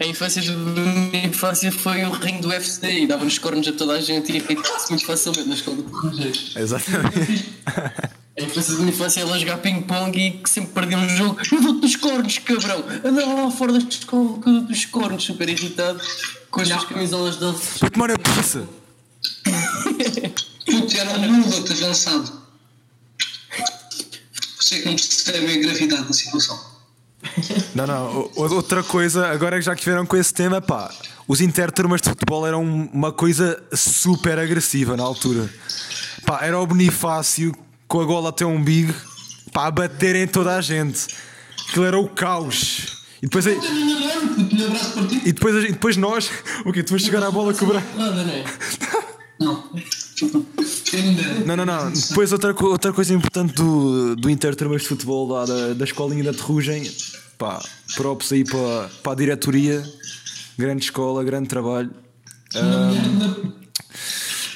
A 0.00 0.06
infância 0.06 0.42
do 0.42 0.56
minha 0.58 1.26
infância 1.26 1.70
foi 1.70 2.04
o 2.04 2.10
ringue 2.10 2.40
do 2.42 2.48
UFC 2.48 3.02
e 3.02 3.06
dava-nos 3.06 3.38
cornos 3.38 3.68
a 3.68 3.72
toda 3.72 3.92
a 3.92 4.00
gente 4.00 4.32
e 4.32 4.36
irritava-se 4.36 4.90
muito 4.90 5.06
facilmente 5.06 5.48
na 5.48 5.54
escola 5.54 5.76
de 5.76 5.82
Corujeiros. 5.84 6.54
Exatamente. 6.56 7.54
A 8.38 8.42
infância 8.42 8.72
da 8.72 8.80
minha 8.80 8.92
infância 8.92 9.20
era 9.20 9.38
jogar 9.38 9.58
ping-pong 9.58 10.18
e 10.18 10.30
que 10.30 10.48
sempre 10.48 10.72
perdia 10.72 10.96
um 10.96 11.08
jogo. 11.08 11.38
Eu 11.52 11.60
dou-te 11.60 11.80
dos 11.80 11.96
cornos, 11.96 12.38
cabrão! 12.38 12.84
Andava 13.04 13.34
lá 13.34 13.50
fora 13.50 13.72
com 14.06 14.38
dos 14.64 14.84
cornos, 14.86 15.24
super 15.24 15.48
irritado, 15.48 16.00
com 16.50 16.62
as 16.62 16.68
suas 16.68 16.84
camisolas 16.84 17.38
de 17.38 17.44
elfos. 17.44 17.78
Puto, 17.78 17.98
mano, 17.98 18.14
é 18.14 18.16
pizza. 18.16 18.66
Puto, 20.64 20.96
era 20.96 21.10
um 21.10 21.30
muito 21.30 21.72
avançado. 21.72 22.42
Você 24.58 24.80
que 24.80 24.86
não 24.86 24.94
percebe 24.94 25.52
a 25.52 25.56
gravidade 25.58 26.04
da 26.04 26.12
situação. 26.12 26.72
Não, 27.74 27.86
não, 27.86 28.30
outra 28.34 28.82
coisa, 28.82 29.28
agora 29.28 29.58
que 29.58 29.62
já 29.62 29.76
que 29.76 29.84
vieram 29.84 30.06
com 30.06 30.16
esse 30.16 30.32
tema, 30.32 30.60
pá, 30.60 30.90
os 31.28 31.40
interturmas 31.42 32.00
de 32.00 32.08
futebol 32.08 32.46
eram 32.46 32.64
uma 32.64 33.12
coisa 33.12 33.62
super 33.74 34.38
agressiva 34.38 34.96
na 34.96 35.02
altura. 35.02 35.52
Pá, 36.24 36.40
era 36.42 36.58
o 36.58 36.66
Bonifácio 36.66 37.54
com 37.92 38.00
a 38.00 38.06
gola 38.06 38.30
até 38.30 38.42
o 38.42 38.48
umbigo, 38.48 38.94
pá, 39.52 39.66
a 39.66 39.70
bater 39.70 40.16
em 40.16 40.26
toda 40.26 40.56
a 40.56 40.62
gente. 40.62 41.08
Aquilo 41.68 41.84
era 41.84 41.98
o 41.98 42.08
caos. 42.08 43.04
E 43.18 43.26
depois, 43.26 43.46
um 43.46 43.50
para 44.94 45.06
ti. 45.08 45.20
e 45.26 45.32
depois, 45.32 45.64
e 45.64 45.72
depois 45.72 45.96
nós, 45.98 46.30
o 46.64 46.72
quê? 46.72 46.82
Tu 46.82 46.88
vais 46.88 47.02
jogar 47.02 47.22
a 47.22 47.30
bola 47.30 47.52
com 47.52 47.66
o 47.66 47.68
braço. 47.68 47.86
Nada, 47.94 48.24
não 48.24 48.32
é? 48.32 48.44
Não. 49.38 49.64
Não. 51.66 51.92
Depois 51.92 52.32
outra, 52.32 52.54
outra 52.64 52.94
coisa 52.94 53.12
importante 53.12 53.52
do, 53.52 54.16
do 54.16 54.30
Interturmas 54.30 54.80
de 54.80 54.88
Futebol 54.88 55.28
lá 55.28 55.44
da, 55.44 55.74
da 55.74 55.84
escolinha 55.84 56.24
da 56.24 56.32
Terrugem, 56.32 56.90
pá, 57.36 57.62
props 57.94 58.32
aí 58.32 58.42
para, 58.42 58.88
para 59.02 59.12
a 59.12 59.14
diretoria, 59.14 59.84
grande 60.56 60.84
escola, 60.84 61.22
grande 61.22 61.46
trabalho. 61.46 61.90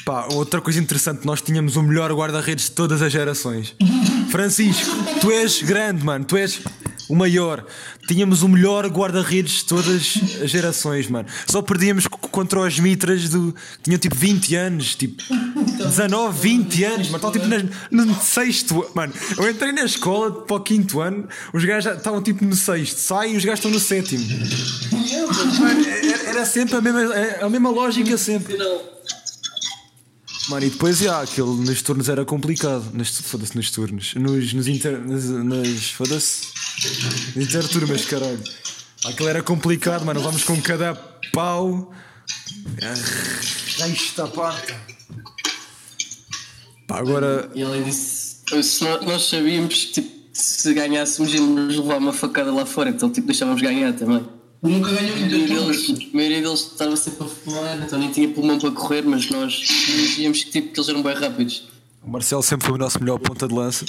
Pá, 0.07 0.29
outra 0.31 0.61
coisa 0.61 0.79
interessante, 0.79 1.27
nós 1.27 1.43
tínhamos 1.43 1.75
o 1.75 1.83
melhor 1.83 2.13
guarda-redes 2.13 2.67
de 2.67 2.71
todas 2.71 3.03
as 3.03 3.13
gerações. 3.13 3.75
Francisco, 4.31 4.95
tu 5.21 5.33
és 5.33 5.61
grande, 5.63 6.05
mano, 6.05 6.25
tu 6.25 6.37
és 6.37 6.61
o 7.09 7.15
maior. 7.17 7.67
Tínhamos 8.07 8.43
o 8.45 8.49
melhor 8.49 8.87
guarda-redes 8.87 9.55
de 9.55 9.65
todas 9.65 9.89
as 9.89 10.49
gerações, 10.49 11.09
mano. 11.09 11.29
Só 11.49 11.61
perdíamos 11.61 12.07
contra 12.07 12.61
os 12.61 12.79
Mitras 12.79 13.29
do. 13.31 13.53
tinham 13.83 13.99
tipo 13.99 14.15
20 14.15 14.55
anos, 14.55 14.95
tipo 14.95 15.21
19, 15.77 16.39
20 16.41 16.85
anos, 16.85 17.11
mano. 17.11 17.17
Estavam 17.17 17.33
tipo 17.33 17.47
nas- 17.49 17.65
no 17.91 18.15
sexto 18.23 18.83
ano. 18.83 18.91
Mano, 18.95 19.13
eu 19.39 19.51
entrei 19.51 19.73
na 19.73 19.85
escola 19.85 20.31
para 20.31 20.57
o 20.57 20.61
quinto 20.61 21.01
ano, 21.01 21.27
os 21.53 21.65
gajos 21.65 21.83
já 21.85 21.95
estavam 21.95 22.23
tipo 22.23 22.45
no 22.45 22.55
sexto, 22.55 22.97
saem 22.99 23.35
e 23.35 23.37
os 23.39 23.45
gajos 23.45 23.59
estão 23.59 23.73
no 23.73 23.81
sétimo. 23.81 24.25
Mano, 25.61 25.85
era, 25.89 26.29
era 26.31 26.45
sempre 26.47 26.77
a 26.77 26.81
mesma, 26.81 27.01
a 27.43 27.49
mesma 27.51 27.71
lógica 27.71 28.17
sempre. 28.17 28.57
Mano, 30.49 30.65
e 30.65 30.71
depois, 30.71 30.99
já, 30.99 31.23
aquele 31.23 31.49
nos 31.49 31.83
turnos 31.83 32.09
era 32.09 32.25
complicado. 32.25 32.85
Foda-se, 33.23 33.57
nos 33.57 33.71
turnos. 33.71 34.15
Nos, 34.15 34.53
nos 34.53 34.69
inter. 34.69 35.01
Nas. 35.01 35.25
nas 35.25 35.91
foda-se. 35.91 36.49
Nos 37.35 37.47
interturmas, 37.47 38.05
caralho. 38.05 38.43
Aquilo 39.05 39.29
era 39.29 39.43
complicado, 39.43 40.05
mano. 40.05 40.21
Vamos 40.21 40.45
com 40.45 40.61
cada 40.63 40.95
pau. 41.33 41.93
Esta 43.81 44.29
parte. 44.29 44.75
Pá, 46.87 46.99
agora. 46.99 47.51
E 47.55 47.63
ele 47.63 47.83
disse: 47.83 48.37
se 48.63 48.85
nós, 48.85 49.05
nós 49.05 49.29
sabíamos 49.29 49.75
que 49.75 49.93
tipo, 49.93 50.17
se 50.33 50.73
ganhássemos 50.75 51.35
íamos 51.35 51.77
levar 51.77 51.99
uma 51.99 52.13
facada 52.13 52.53
lá 52.53 52.65
fora, 52.65 52.91
então 52.91 53.11
tipo, 53.11 53.27
deixávamos 53.27 53.61
ganhar 53.61 53.93
também. 53.95 54.36
Nunca 54.69 54.91
ganhou 54.91 55.17
A 55.17 55.21
maioria 55.21 55.39
muito 55.39 55.49
deles, 55.49 56.09
a 56.13 56.17
maioria 56.17 56.43
deles 56.43 56.61
estava 56.61 56.97
sempre 56.97 57.25
a 57.25 57.29
fumar, 57.29 57.79
então 57.83 57.99
nem 57.99 58.11
tinha 58.11 58.29
pulmão 58.29 58.59
para 58.59 58.71
correr, 58.71 59.03
mas 59.03 59.31
nós 59.31 59.53
dizíamos 59.53 60.45
que, 60.45 60.51
tipo, 60.51 60.73
que 60.73 60.81
eles 60.81 60.89
eram 60.89 61.03
bem 61.03 61.15
rápidos. 61.15 61.69
O 62.03 62.11
Marcelo 62.11 62.43
sempre 62.43 62.67
foi 62.67 62.77
o 62.77 62.79
nosso 62.79 63.01
melhor 63.01 63.19
ponta 63.19 63.49
de 63.49 63.55
lança. 63.55 63.85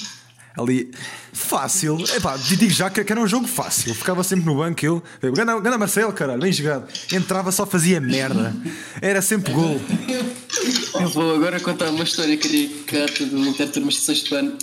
Ali, 0.57 0.91
fácil. 1.31 2.03
Epá, 2.15 2.35
digo 2.35 2.71
já 2.71 2.89
que 2.89 2.99
era 2.99 3.21
um 3.21 3.27
jogo 3.27 3.47
fácil. 3.47 3.93
Ficava 3.93 4.23
sempre 4.23 4.45
no 4.45 4.55
banco. 4.55 4.83
Eu, 4.83 5.03
ganda, 5.31 5.59
ganda 5.59 5.77
Marcelo, 5.77 6.11
caralho, 6.11 6.41
bem 6.41 6.51
jogado. 6.51 6.87
Entrava, 7.13 7.51
só 7.51 7.63
fazia 7.67 8.01
merda. 8.01 8.55
Era 8.99 9.21
sempre 9.21 9.53
gol. 9.53 9.79
Eu 10.99 11.09
vou 11.09 11.35
agora 11.35 11.59
contar 11.59 11.91
uma 11.91 12.03
história 12.03 12.35
caricata 12.35 13.23
do 13.27 13.45
Interturmas 13.45 13.93
de 13.93 13.99
sexto 13.99 14.33
ano. 14.33 14.57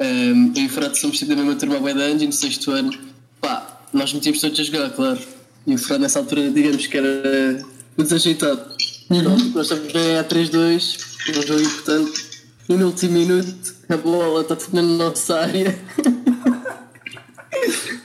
Um, 0.00 0.52
eu 0.56 0.62
e 0.62 0.66
o 0.66 0.68
Frado 0.70 0.96
somos 0.96 1.18
tipo 1.18 1.30
da 1.30 1.36
mesma 1.36 1.54
turma 1.54 1.76
há 1.76 1.92
de 1.92 2.02
anos 2.02 2.22
e 2.22 2.26
no 2.26 2.32
sexto 2.32 2.70
ano, 2.70 2.92
pá, 3.40 3.80
nós 3.92 4.12
metíamos 4.12 4.40
todos 4.40 4.58
a 4.58 4.62
jogar, 4.62 4.90
claro. 4.90 5.35
E 5.66 5.74
o 5.74 5.78
Frado 5.78 6.02
nessa 6.02 6.20
altura, 6.20 6.50
digamos 6.50 6.86
que 6.86 6.96
era 6.96 7.64
desajeitado. 7.98 8.76
Tipo, 8.76 9.14
nós 9.54 9.70
estamos 9.70 9.92
bem 9.92 10.18
a 10.18 10.24
3-2, 10.24 10.98
um 11.30 11.42
jogo 11.46 11.60
importante. 11.60 12.26
E 12.68 12.74
no 12.74 12.86
último 12.86 13.12
minuto, 13.12 13.74
a 13.88 13.96
bola 13.96 14.42
está 14.42 14.54
tudo 14.54 14.76
na 14.76 14.82
nossa 14.82 15.40
área. 15.40 15.78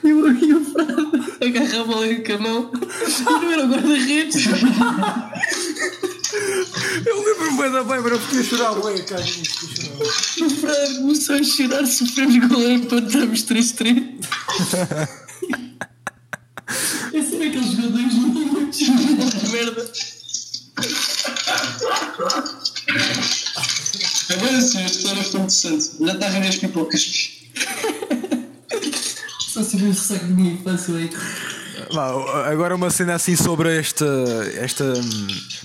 E 0.02 0.12
o, 0.12 0.26
o 0.26 0.64
Frado 0.64 1.12
agarra 1.40 1.80
a 1.80 1.84
bola 1.84 2.06
com 2.14 2.32
a 2.32 2.38
mão 2.38 2.72
e 2.74 3.22
não 3.22 3.52
era 3.52 3.64
o 3.64 3.68
guarda-redes. 3.68 4.46
Eu 7.06 7.22
lembro-me 7.22 7.58
bem 7.58 7.70
da 7.70 7.84
bem, 7.84 7.96
eu 7.98 8.18
podia 8.18 8.42
chorar, 8.42 8.72
ué, 8.78 8.98
cara. 9.02 9.22
O 9.22 10.50
Frado 10.50 10.96
começou 10.96 11.36
a 11.36 11.42
chorar, 11.42 11.86
sofremos 11.86 12.48
gol 12.48 12.62
e 12.62 12.74
empatamos 12.74 13.44
3-3. 13.44 14.14
Esse 17.12 17.34
era 17.36 17.46
aqueles 17.46 17.72
jogadores 17.72 18.14
muito 18.14 18.70
de 18.70 18.71
merda. 18.90 19.92
Agora 24.30 24.60
sim, 24.60 24.78
a 24.78 24.86
história 24.86 25.22
foi 25.24 25.40
interessante. 25.40 25.90
Já 26.00 26.12
está 26.12 26.26
a 26.26 26.30
render 26.30 26.48
as 26.48 26.56
pipocas. 26.56 27.30
Só 29.40 29.62
se 29.62 29.76
o 29.76 29.94
saco 29.94 30.26
de 30.26 30.32
minha 30.32 30.54
infância 30.54 30.94
aí. 30.94 31.10
Vá, 31.92 32.50
agora 32.50 32.74
uma 32.74 32.90
cena 32.90 33.14
assim 33.14 33.36
sobre 33.36 33.78
esta, 33.78 34.06
esta, 34.54 34.94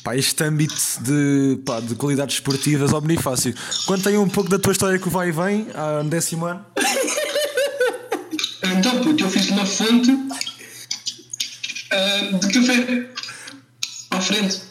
pá, 0.04 0.16
este 0.18 0.44
âmbito 0.44 0.76
de, 1.02 1.60
pá, 1.66 1.80
de 1.80 1.96
qualidades 1.96 2.36
esportivas 2.36 2.94
ao 2.94 3.00
Bonifácio. 3.00 3.54
Conta 3.86 4.10
aí 4.10 4.18
um 4.18 4.28
pouco 4.28 4.50
da 4.50 4.60
tua 4.60 4.74
história 4.74 5.00
que 5.00 5.10
vai 5.10 5.30
e 5.30 5.32
vem, 5.32 5.68
há 5.74 6.04
décimo 6.04 6.46
ano. 6.46 6.66
Então, 8.78 9.00
puto, 9.02 9.24
eu 9.24 9.30
fiz 9.30 9.50
uma 9.50 9.66
fonte 9.66 10.12
café 12.66 13.10
à 14.12 14.22
frente. 14.22 14.62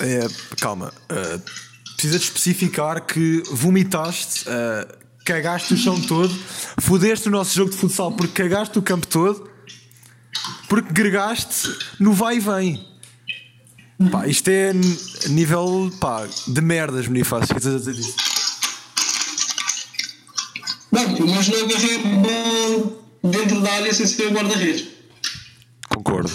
É, 0.00 0.28
calma, 0.60 0.92
ah, 1.08 1.40
precisa 1.96 2.18
de 2.18 2.24
especificar 2.24 3.04
que 3.04 3.42
vomitaste, 3.50 4.44
uh, 4.48 4.98
cagaste 5.24 5.74
o 5.74 5.76
chão 5.76 6.00
todo, 6.00 6.32
fodeste 6.80 7.26
o 7.26 7.30
nosso 7.30 7.56
jogo 7.56 7.72
de 7.72 7.76
futsal 7.76 8.12
porque 8.12 8.42
cagaste 8.42 8.78
o 8.78 8.82
campo 8.82 9.06
todo, 9.08 9.50
porque 10.68 10.92
gregaste 10.92 11.68
no 11.98 12.12
vai 12.12 12.36
e 12.36 12.40
vem. 12.40 12.88
Pá, 14.12 14.28
isto 14.28 14.48
é 14.48 14.72
nível 15.28 15.92
pá, 15.98 16.28
de 16.46 16.60
merdas, 16.60 17.08
Bonifácio. 17.08 17.48
Que 17.48 17.58
estás 17.58 17.74
a 17.74 17.78
dizer 17.78 17.94
disso? 17.94 18.14
Não, 20.92 21.26
mas 21.26 21.48
não 21.48 21.64
agarrei 21.64 21.96
a 21.96 22.08
bola 22.20 23.07
dentro 23.30 23.60
da 23.60 23.72
área 23.72 23.92
sem 23.92 24.06
ser 24.06 24.32
guarda-redes. 24.32 24.88
Concordo. 25.88 26.30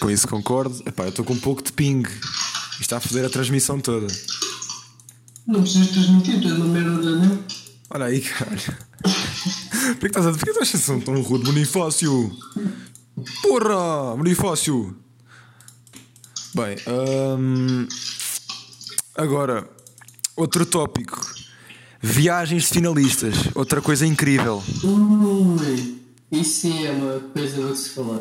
Com 0.00 0.10
isso 0.10 0.26
concordo. 0.26 0.82
Epá, 0.86 1.04
eu 1.04 1.10
estou 1.10 1.24
com 1.24 1.34
um 1.34 1.40
pouco 1.40 1.62
de 1.62 1.72
ping. 1.72 2.02
Isto 2.02 2.80
está 2.80 2.96
a 2.96 3.00
foder 3.00 3.26
a 3.26 3.30
transmissão 3.30 3.80
toda. 3.80 4.06
Não 5.46 5.62
precisas 5.62 5.88
transmitir, 5.88 6.40
tu 6.40 6.48
és 6.48 6.56
uma 6.56 6.66
merda, 6.66 7.16
não? 7.16 7.44
Olha 7.90 8.06
aí, 8.06 8.20
caralho. 8.20 8.60
Porquê 9.98 10.00
que 10.00 10.06
estás 10.06 10.26
a 10.26 10.30
Porquê 10.30 10.52
que 10.52 10.62
estás 10.62 10.90
a 10.90 11.00
tão 11.00 11.20
rude, 11.22 11.44
Bonifácio? 11.44 12.36
Porra, 13.42 14.16
Bonifácio! 14.16 14.96
Bem, 16.54 16.76
hum, 17.38 17.86
agora, 19.16 19.68
outro 20.36 20.66
tópico. 20.66 21.20
Viagens 22.02 22.64
de 22.64 22.68
finalistas. 22.70 23.36
Outra 23.54 23.82
coisa 23.82 24.06
incrível. 24.06 24.62
Ui, 24.82 25.99
isso 26.32 26.60
sim 26.60 26.86
é 26.86 26.90
uma 26.90 27.20
coisa 27.20 27.56
boa 27.56 27.72
de 27.72 27.78
se 27.78 27.90
falar. 27.90 28.20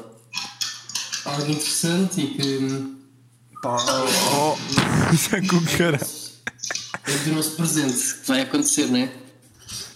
Algo 1.26 1.52
interessante 1.52 2.22
e 2.22 2.28
que 2.28 3.00
Pá, 3.62 3.76
oh, 3.76 5.14
isso 5.14 5.36
é 5.36 5.42
com 5.42 5.58
o 5.58 5.66
cara. 5.78 6.00
é 7.06 7.18
do 7.26 7.34
nosso 7.34 7.52
presente, 7.58 8.22
que 8.22 8.28
vai 8.28 8.42
acontecer, 8.42 8.86
não 8.86 9.00
é? 9.00 9.12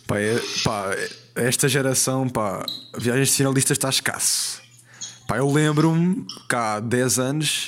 Pá, 0.05 0.19
é, 0.19 0.41
pá, 0.65 0.89
esta 1.33 1.69
geração, 1.69 2.27
pá, 2.27 2.65
viagens 2.97 3.29
de 3.29 3.35
finalistas 3.35 3.77
está 3.77 3.89
escasso. 3.89 4.61
Pá, 5.29 5.37
eu 5.37 5.49
lembro-me 5.49 6.25
que 6.49 6.55
há 6.55 6.81
10 6.81 7.19
anos, 7.19 7.65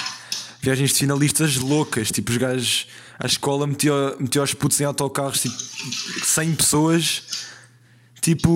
viagens 0.62 0.92
de 0.92 1.00
finalistas 1.00 1.56
loucas, 1.56 2.12
tipo 2.12 2.32
os 2.32 2.38
gajos 2.38 2.88
à 3.18 3.25
escola 3.25 3.66
metiam 3.66 4.18
metia 4.20 4.44
os 4.44 4.54
putos 4.54 4.82
em 4.82 4.84
autocarros, 4.84 5.40
tipo 5.40 5.56
100 6.25 6.56
pessoas, 6.56 7.24
tipo, 8.20 8.54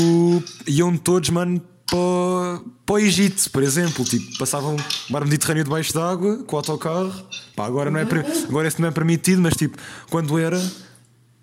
iam 0.67 0.98
todos, 0.98 1.29
mano, 1.29 1.65
para, 1.89 2.62
para 2.86 2.96
o 2.96 3.00
Egito, 3.00 3.50
por 3.51 3.63
exemplo, 3.63 4.05
tipo, 4.05 4.38
passavam 4.38 4.75
o 4.75 5.12
mar 5.12 5.24
Mediterrâneo 5.24 5.63
debaixo 5.63 5.93
d'água 5.93 6.43
com 6.43 6.55
o 6.55 6.60
autocarro. 6.60 7.13
Pá, 7.55 7.65
agora, 7.65 7.89
não 7.89 8.00
é, 8.00 8.08
agora 8.48 8.67
isso 8.67 8.81
não 8.81 8.88
é 8.88 8.91
permitido, 8.91 9.41
mas 9.41 9.55
tipo, 9.55 9.77
quando 10.10 10.38
era, 10.38 10.62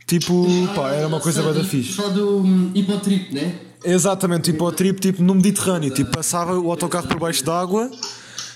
tipo, 0.07 0.47
pá, 0.75 0.93
era 0.93 1.07
uma 1.07 1.21
coisa 1.21 1.43
bada 1.43 1.65
fixe. 1.65 1.93
Só 1.93 2.09
do 2.09 2.39
hum, 2.39 2.71
hipotrip, 2.75 3.35
né? 3.35 3.61
Exatamente, 3.85 4.51
tipo 4.51 4.65
ao 4.65 4.73
trip, 4.73 5.01
tipo 5.01 5.23
no 5.23 5.35
Mediterrâneo, 5.35 5.91
tipo 5.91 6.11
passava 6.11 6.59
o 6.59 6.71
autocarro 6.71 7.07
por 7.07 7.21
baixo 7.21 7.45
d'água, 7.45 7.91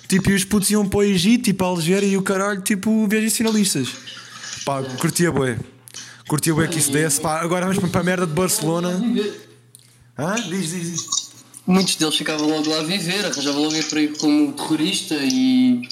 tipo 0.09 0.31
e 0.31 0.35
os 0.35 0.45
putos 0.45 0.71
iam 0.71 0.89
para 0.89 0.99
o 0.99 1.03
Egito, 1.03 1.45
tipo 1.45 1.63
a 1.65 1.69
Algéria 1.69 2.07
e 2.07 2.17
o 2.17 2.23
caralho, 2.23 2.61
tipo 2.63 3.07
viagens 3.07 3.37
finalistas. 3.37 3.89
Pá, 4.65 4.83
curtia 4.99 5.31
bué. 5.31 5.59
Curtia 6.27 6.55
bué 6.55 6.67
que 6.69 6.79
isso 6.79 6.91
desse, 6.91 7.21
pá, 7.21 7.41
agora 7.41 7.67
vamos 7.67 7.91
para 7.91 8.01
a 8.01 8.05
merda 8.05 8.27
de 8.27 8.33
Barcelona. 8.33 8.91
Hã? 10.19 10.35
Diz, 10.49 10.71
diz, 10.71 10.91
diz. 10.91 11.31
Muitos 11.67 11.97
deles 11.97 12.17
ficavam 12.17 12.49
logo 12.49 12.71
lá 12.71 12.81
a 12.81 12.83
viver, 12.83 13.25
arranjavam 13.25 13.63
logo 13.63 13.77
emprego 13.77 14.19
como 14.19 14.53
terrorista 14.53 15.15
e 15.15 15.83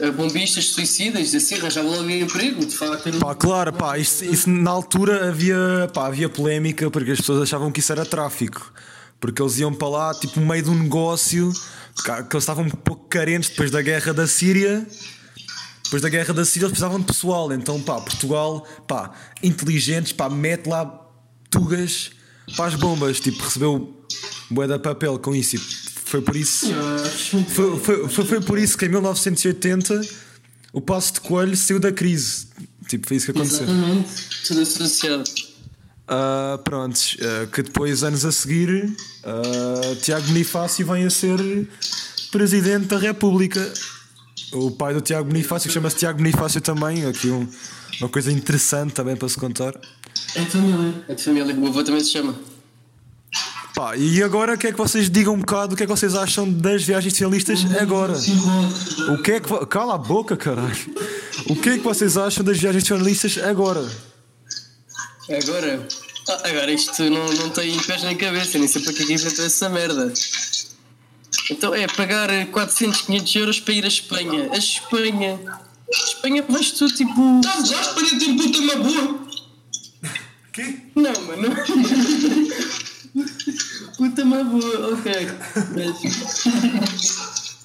eh, 0.00 0.10
bombistas, 0.10 0.66
suicidas, 0.66 1.34
assim, 1.34 1.56
arranjavam 1.56 1.90
logo 1.90 2.10
emprego, 2.10 2.64
de 2.64 2.76
facto. 2.76 3.18
Pá, 3.18 3.34
claro, 3.34 3.72
pá, 3.72 3.98
isso, 3.98 4.24
isso 4.24 4.48
na 4.48 4.70
altura 4.70 5.28
havia, 5.28 5.90
pá, 5.92 6.06
havia 6.06 6.28
polémica 6.28 6.90
porque 6.90 7.12
as 7.12 7.18
pessoas 7.18 7.42
achavam 7.42 7.72
que 7.72 7.80
isso 7.80 7.92
era 7.92 8.04
tráfico. 8.04 8.72
Porque 9.20 9.42
eles 9.42 9.58
iam 9.58 9.74
para 9.74 9.88
lá, 9.88 10.14
tipo, 10.14 10.38
no 10.38 10.46
meio 10.46 10.62
de 10.62 10.70
um 10.70 10.80
negócio, 10.80 11.52
que 12.04 12.10
eles 12.10 12.34
estavam 12.34 12.64
um 12.64 12.70
pouco 12.70 13.08
carentes 13.08 13.50
depois 13.50 13.70
da 13.70 13.82
guerra 13.82 14.14
da 14.14 14.26
Síria. 14.28 14.86
Depois 15.82 16.02
da 16.02 16.08
guerra 16.08 16.32
da 16.32 16.44
Síria, 16.44 16.66
eles 16.66 16.72
precisavam 16.72 17.00
de 17.00 17.06
pessoal. 17.06 17.52
Então, 17.52 17.80
pá, 17.82 18.00
Portugal, 18.00 18.64
pá, 18.86 19.10
inteligentes, 19.42 20.12
pá, 20.12 20.28
mete 20.28 20.68
lá 20.68 21.04
tugas 21.50 22.12
para 22.54 22.66
as 22.66 22.74
bombas. 22.76 23.18
Tipo, 23.18 23.42
recebeu 23.42 23.97
bué 24.50 24.66
de 24.66 24.78
papel 24.78 25.18
com 25.18 25.34
isso. 25.34 25.56
E 25.56 25.58
foi 25.58 26.22
por 26.22 26.36
isso. 26.36 26.66
Foi, 27.54 27.78
foi, 27.78 28.08
foi, 28.08 28.24
foi 28.24 28.40
por 28.40 28.58
isso 28.58 28.76
que 28.78 28.86
em 28.86 28.88
1980 28.88 30.00
o 30.72 30.80
Passo 30.80 31.14
de 31.14 31.20
Coelho 31.20 31.56
saiu 31.56 31.78
da 31.80 31.92
crise. 31.92 32.46
Tipo, 32.88 33.06
foi 33.08 33.16
isso 33.18 33.26
que 33.26 33.32
aconteceu. 33.38 33.62
Exatamente, 33.64 34.08
tudo 34.46 34.60
associado. 34.62 35.24
Prontos, 36.64 37.16
ah, 37.20 37.46
que 37.52 37.62
depois, 37.62 38.02
anos 38.02 38.24
a 38.24 38.32
seguir, 38.32 38.90
ah, 39.24 39.96
Tiago 40.02 40.26
Bonifácio 40.28 40.86
vem 40.86 41.04
a 41.04 41.10
ser 41.10 41.38
Presidente 42.30 42.86
da 42.86 42.98
República. 42.98 43.72
O 44.52 44.70
pai 44.70 44.94
do 44.94 45.00
Tiago 45.02 45.28
Bonifácio, 45.28 45.68
que 45.68 45.74
chama-se 45.74 45.96
Tiago 45.96 46.18
Bonifácio 46.18 46.60
também, 46.62 47.04
aqui 47.04 47.28
um- 47.28 47.46
uma 48.00 48.08
coisa 48.08 48.32
interessante 48.32 48.92
também 48.94 49.16
para 49.16 49.28
se 49.28 49.36
contar. 49.36 49.74
É 50.34 50.40
de 50.40 50.50
família. 50.50 50.94
É 51.08 51.14
de 51.14 51.22
família, 51.22 51.54
o 51.54 51.58
meu 51.58 51.68
avô 51.68 51.84
também 51.84 52.00
se 52.02 52.10
chama. 52.12 52.34
Pá, 53.78 53.96
e 53.96 54.20
agora 54.24 54.54
o 54.54 54.58
que 54.58 54.66
é 54.66 54.72
que 54.72 54.76
vocês 54.76 55.08
digam 55.08 55.34
um 55.34 55.38
bocado 55.38 55.74
o 55.74 55.76
que 55.76 55.84
é 55.84 55.86
que 55.86 55.92
vocês 55.92 56.16
acham 56.16 56.50
das 56.52 56.82
viagens 56.82 57.16
finalistas 57.16 57.60
agora? 57.80 58.12
O 59.12 59.22
que 59.22 59.30
é 59.30 59.38
que. 59.38 59.66
Cala 59.66 59.94
a 59.94 59.98
boca, 59.98 60.36
caralho! 60.36 60.76
O 61.48 61.54
que 61.54 61.68
é 61.68 61.78
que 61.78 61.84
vocês 61.84 62.16
acham 62.16 62.42
das 62.42 62.58
viagens 62.58 62.88
finalistas 62.88 63.38
agora? 63.38 63.88
Agora, 65.30 65.86
ah, 66.28 66.48
agora 66.48 66.72
isto 66.72 67.04
não, 67.04 67.32
não 67.34 67.50
tem 67.50 67.78
pés 67.78 68.02
nem 68.02 68.16
cabeça, 68.16 68.58
nem 68.58 68.66
sei 68.66 68.82
para 68.82 68.92
que 68.94 69.04
é 69.04 69.06
que 69.06 69.12
inventou 69.12 69.44
essa 69.44 69.68
merda. 69.68 70.12
Então 71.48 71.72
é 71.72 71.86
pagar 71.86 72.30
400, 72.46 73.02
500 73.02 73.36
euros 73.36 73.60
para 73.60 73.74
ir 73.74 73.84
à 73.84 73.88
Espanha. 73.88 74.50
A 74.50 74.56
Espanha. 74.56 75.40
A 75.46 75.96
Espanha 75.96 76.44
vais 76.48 76.72
tu 76.72 76.88
tipo. 76.88 77.38
Estamos 77.38 77.72
à 77.72 77.80
Espanha 77.80 78.18
tem 78.18 78.36
puta 78.36 78.58
uma 78.58 78.74
boa. 78.74 79.28
Não, 80.96 81.26
mano. 81.26 81.54
Puta 84.18 84.22
uma 84.24 84.42
boa, 84.42 84.94
ok. 84.94 85.12
Mas. 85.76 86.02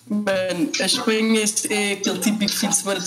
Mano, 0.08 0.70
a 0.80 0.86
Espanha 0.86 1.44
é 1.70 1.94
aquele 1.94 2.20
típico 2.20 2.52
fim 2.52 2.70
de 2.70 2.76
semana 2.76 3.04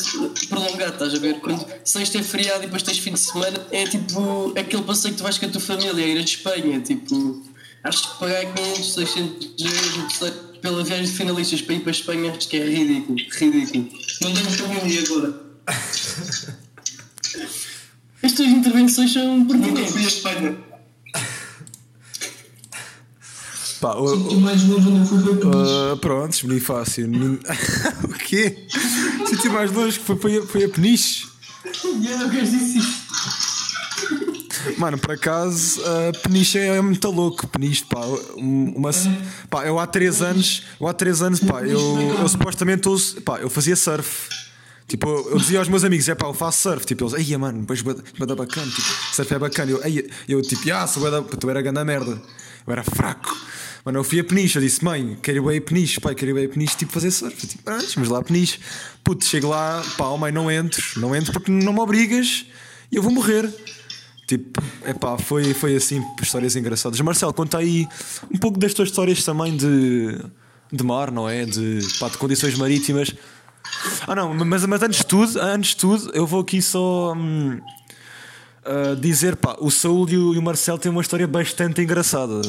prolongado, 0.49 0.93
estás 0.95 1.15
a 1.15 1.19
ver? 1.19 1.39
Quando 1.41 1.65
sexta 1.85 2.19
é 2.19 2.23
feriado 2.25 2.63
e 2.65 2.67
depois 2.67 2.83
tens 2.83 2.99
fim 2.99 3.13
de 3.13 3.21
semana, 3.21 3.65
é 3.71 3.87
tipo 3.87 4.53
aquele 4.59 4.83
passeio 4.83 5.15
que 5.15 5.19
tu 5.19 5.23
vais 5.23 5.39
com 5.39 5.47
a 5.47 5.49
tua 5.49 5.61
família, 5.61 6.05
ir 6.05 6.19
a 6.19 6.23
Espanha. 6.23 6.81
Tipo, 6.81 7.45
acho 7.85 8.15
que 8.15 8.19
pagar 8.19 8.53
500, 8.53 8.95
600 8.95 9.55
euros 9.61 10.35
pela 10.61 10.83
viagem 10.83 11.07
de 11.07 11.13
finalistas 11.13 11.63
para 11.63 11.75
ir 11.75 11.81
para 11.81 11.91
a 11.91 11.93
Espanha, 11.93 12.33
acho 12.33 12.49
que 12.49 12.57
é 12.57 12.65
ridículo. 12.65 13.19
Ridículo. 13.31 13.89
Não 14.23 14.35
tenho 14.35 14.51
família 14.51 15.05
agora. 15.05 15.41
Estas 18.23 18.47
intervenções 18.47 19.13
são 19.13 19.39
Nunca 19.39 19.53
pertinentes. 19.57 19.93
fui 19.93 20.05
à 20.05 20.09
Espanha. 20.09 20.76
Pá, 23.81 23.95
o, 23.95 24.15
O 24.15 24.41
mais 24.41 24.63
novo 24.65 24.91
não 24.91 25.05
fui 25.07 25.21
foi 25.23 25.37
para 25.37 25.49
Uh, 25.93 25.97
prontos, 25.99 26.43
Bonifácio. 26.43 27.07
O 28.05 28.09
quê? 28.09 28.67
O 29.23 29.27
sítio 29.27 29.53
mais 29.53 29.71
longe 29.73 29.99
que 29.99 30.05
foi, 30.05 30.17
foi, 30.17 30.39
a- 30.39 30.43
foi 30.47 30.65
a 30.65 30.69
Peniche. 30.69 31.27
Eu 31.85 32.19
não 32.19 32.31
quero 32.31 32.45
dizer 32.45 32.79
isso. 32.79 33.07
Mano, 34.79 34.99
por 34.99 35.13
acaso, 35.13 35.81
uh, 35.81 36.19
Peniche 36.23 36.59
é 36.59 36.81
muito 36.81 37.09
louco. 37.11 37.47
Peniche, 37.49 37.85
pá, 37.85 38.01
um- 38.37 38.73
uma, 38.77 38.91
pá, 39.51 39.65
eu 39.67 39.79
há 39.79 39.87
3 39.87 40.23
anos, 40.23 40.63
eu 40.81 40.87
há 40.89 40.93
3 40.95 41.23
anos, 41.23 41.41
pá, 41.41 41.63
eu, 41.63 41.81
eu 42.21 42.29
supostamente 42.29 42.89
ouço- 42.89 43.21
pá, 43.23 43.39
eu 43.39 43.49
fazia 43.51 43.77
surf. 43.77 44.29
Tipo, 44.89 45.09
eu, 45.09 45.31
eu 45.33 45.39
dizia 45.39 45.59
aos 45.59 45.69
meus 45.69 45.83
amigos, 45.85 46.09
é 46.09 46.15
pá, 46.15 46.27
eu 46.27 46.35
faço 46.35 46.61
surf. 46.63 46.85
Tipo, 46.87 47.05
eles, 47.05 47.15
ai, 47.31 47.37
mano, 47.37 47.61
depois 47.61 47.81
vai 47.83 47.95
dar 48.27 48.37
bacana. 48.37 48.67
Tipo, 48.71 48.89
surf 49.15 49.35
é 49.35 49.39
bacana. 49.39 49.71
Eu, 49.73 49.81
eu 50.29 50.43
tipo, 50.43 50.63
ah, 50.73 50.87
sou 50.87 51.03
bué 51.03 51.11
da- 51.11 51.23
tu 51.23 51.51
era 51.51 51.61
grande 51.63 51.83
merda. 51.85 52.21
Eu 52.67 52.73
era 52.73 52.83
fraco. 52.83 53.37
Mano, 53.87 54.01
eu 54.01 54.05
fui 54.05 54.19
a 54.19 54.25
Peniche, 54.25 54.59
eu 54.59 54.63
disse, 54.63 54.85
mãe, 54.85 55.17
quero 55.23 55.53
ir 55.53 55.59
a 55.59 55.61
Peniche, 55.61 56.01
pai, 56.01 56.13
quero 56.13 56.37
ir 56.37 56.47
a 56.47 56.49
Peniche, 56.49 56.77
tipo, 56.77 56.91
fazer 56.91 57.13
surf. 57.13 57.37
Eu, 57.41 57.49
tipo, 57.49 57.71
ah, 57.71 58.13
lá 58.13 58.19
a 58.19 58.23
Peniche. 58.23 58.59
Puto, 59.05 59.25
chego 59.25 59.47
lá, 59.47 59.81
pá, 59.97 60.09
oh, 60.09 60.19
mãe, 60.19 60.33
não 60.33 60.51
entro, 60.51 60.83
não 60.97 61.15
entro 61.15 61.33
porque 61.33 61.53
não 61.53 61.73
me 61.73 61.79
obrigas 61.79 62.47
e 62.91 62.97
eu 62.97 63.03
vou 63.03 63.13
morrer. 63.13 63.49
Tipo, 64.27 64.61
é 64.83 64.93
pá, 64.93 65.17
foi, 65.17 65.55
foi 65.55 65.77
assim, 65.77 66.03
histórias 66.21 66.57
engraçadas. 66.57 67.01
Marcelo, 67.01 67.33
conta 67.33 67.59
aí 67.59 67.87
um 68.29 68.37
pouco 68.39 68.59
das 68.59 68.75
tuas 68.75 68.89
histórias 68.89 69.23
também 69.23 69.57
de, 69.57 70.19
de 70.73 70.83
mar, 70.83 71.13
não 71.13 71.29
é? 71.29 71.45
De, 71.45 71.79
pá, 72.01 72.09
de 72.09 72.19
condições 72.19 72.57
marítimas. 72.57 73.15
Ah, 74.05 74.17
não, 74.17 74.35
mas, 74.35 74.67
mas 74.67 74.83
antes 74.83 74.99
de 74.99 75.07
tudo, 75.07 75.41
antes 75.41 75.71
de 75.71 75.77
tudo, 75.77 76.11
eu 76.13 76.27
vou 76.27 76.41
aqui 76.41 76.61
só 76.61 77.13
hum, 77.13 77.61
ah, 78.65 78.97
dizer, 79.01 79.37
pá, 79.37 79.57
o 79.61 79.71
Saúl 79.71 80.09
e 80.11 80.19
o, 80.19 80.35
e 80.35 80.39
o 80.39 80.43
Marcelo 80.43 80.77
têm 80.77 80.91
uma 80.91 81.03
história 81.03 81.29
bastante 81.29 81.81
engraçada. 81.81 82.43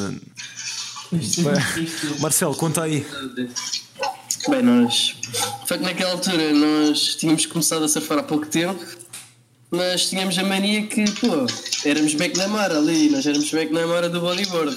Marcelo, 2.20 2.54
conta 2.54 2.82
aí. 2.82 3.06
Bem, 4.48 4.62
nós. 4.62 5.16
Foi 5.66 5.78
que 5.78 5.84
naquela 5.84 6.12
altura 6.12 6.52
nós 6.52 7.16
tínhamos 7.16 7.46
começado 7.46 7.84
a 7.84 7.88
surfar 7.88 8.18
há 8.18 8.22
pouco 8.22 8.46
tempo 8.46 8.84
nós 9.70 10.08
tínhamos 10.08 10.38
a 10.38 10.44
mania 10.44 10.86
que, 10.86 11.04
pô, 11.20 11.46
éramos 11.84 12.14
McNamara 12.14 12.78
ali, 12.78 13.10
nós 13.10 13.26
éramos 13.26 13.52
McNamara 13.52 14.08
do 14.08 14.20
bodyboard. 14.20 14.74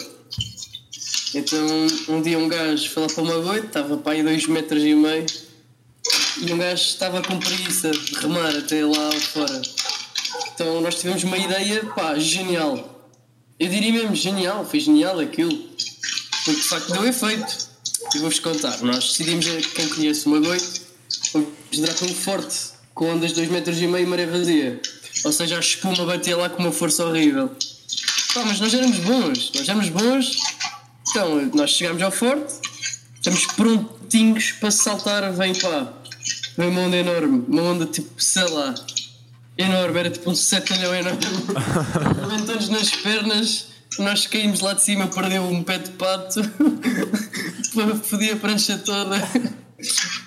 Então 1.34 1.88
um 2.10 2.22
dia 2.22 2.38
um 2.38 2.50
gajo 2.50 2.90
foi 2.90 3.04
lá 3.04 3.10
para 3.10 3.24
uma 3.24 3.40
boita, 3.40 3.68
estava 3.68 3.98
para 3.98 4.12
aí 4.12 4.24
dois 4.24 4.46
metros 4.48 4.84
e 4.84 4.94
meio, 4.94 5.26
e 6.42 6.52
um 6.52 6.58
gajo 6.58 6.84
estava 6.84 7.22
com 7.22 7.40
preguiça 7.40 7.92
de 7.92 8.16
remar 8.16 8.54
até 8.54 8.86
lá 8.86 9.12
fora. 9.12 9.62
Então 10.54 10.82
nós 10.82 10.96
tivemos 10.96 11.24
uma 11.24 11.38
ideia, 11.38 11.86
pá, 11.96 12.20
genial. 12.20 13.10
Eu 13.58 13.70
diria 13.70 13.94
mesmo 13.94 14.16
genial, 14.16 14.66
foi 14.66 14.80
genial 14.82 15.20
aquilo. 15.20 15.71
Porque 16.46 16.62
de 16.62 16.68
facto 16.68 16.92
deu 16.92 17.08
efeito. 17.08 17.72
E 18.16 18.20
vou-vos 18.20 18.40
contar, 18.40 18.82
nós 18.82 19.10
decidimos, 19.10 19.46
quem 19.46 19.88
conhece 19.90 20.26
uma 20.26 20.40
goita, 20.40 20.82
vamos 21.34 22.02
um 22.02 22.16
forte, 22.16 22.58
com 22.94 23.14
ondas 23.14 23.30
de 23.30 23.36
2 23.36 23.50
metros 23.50 23.80
e 23.80 23.88
meio 23.88 24.04
e 24.04 24.08
maré 24.08 24.26
vazia. 24.26 24.82
Ou 25.24 25.32
seja, 25.32 25.58
a 25.58 25.60
espuma 25.60 26.06
batia 26.06 26.36
lá 26.36 26.50
com 26.50 26.64
uma 26.64 26.72
força 26.72 27.06
horrível. 27.06 27.50
Pá, 28.34 28.44
mas 28.44 28.60
nós 28.60 28.74
éramos 28.74 28.98
bons, 29.00 29.52
nós 29.56 29.70
éramos 29.70 29.90
bons. 29.90 30.38
Então, 31.10 31.52
nós 31.54 31.72
chegámos 31.72 32.02
ao 32.02 32.12
forte, 32.12 32.54
estamos 33.16 33.46
prontinhos 33.46 34.52
para 34.54 34.72
saltar, 34.72 35.32
vem 35.34 35.54
pá. 35.56 35.94
Vem 36.58 36.70
uma 36.70 36.82
onda 36.82 36.98
enorme, 36.98 37.46
uma 37.48 37.62
onda 37.62 37.86
tipo, 37.86 38.22
sei 38.22 38.48
lá, 38.50 38.74
enorme, 39.58 40.00
era 40.00 40.10
tipo 40.10 40.30
um 40.30 40.36
setalhão 40.36 40.94
enorme. 40.94 41.20
Levantou-nos 42.20 42.70
nas 42.70 42.90
pernas, 42.90 43.66
nós 44.00 44.26
caímos 44.28 44.60
lá 44.62 44.74
de 44.74 44.84
cima, 44.84 45.08
perdeu 45.08 45.44
um 45.44 45.64
pé 45.64 45.78
de 45.78 45.92
pato, 45.92 46.42
fodia 48.04 48.34
a 48.34 48.38
prancha 48.38 48.78
toda. 48.78 49.18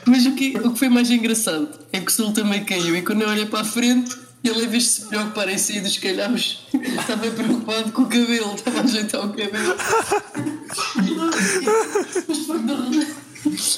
Mas 0.07 0.27
o 0.27 0.33
que, 0.35 0.57
o 0.59 0.73
que 0.73 0.79
foi 0.79 0.89
mais 0.89 1.11
engraçado 1.11 1.69
é 1.93 2.01
que 2.01 2.11
o 2.11 2.15
Sul 2.15 2.33
também 2.33 2.65
caiu 2.65 2.95
e 2.97 3.03
quando 3.03 3.23
eu 3.23 3.29
olhei 3.29 3.47
para 3.47 3.61
a 3.61 3.65
frente, 3.65 4.15
ele 4.43 4.65
em 4.65 4.69
vez 4.69 4.83
de 4.83 4.89
se 4.91 5.01
preocupar 5.07 5.49
em 5.49 5.57
sair 5.57 5.81
dos 5.81 5.97
calhaus, 5.97 6.67
estava 6.75 7.31
preocupado 7.31 7.93
com 7.93 8.03
o 8.03 8.07
cabelo, 8.07 8.55
estava 8.55 8.81
a 8.81 8.83
ajeitar 8.83 9.25
o 9.25 9.31
cabelo. 9.31 9.75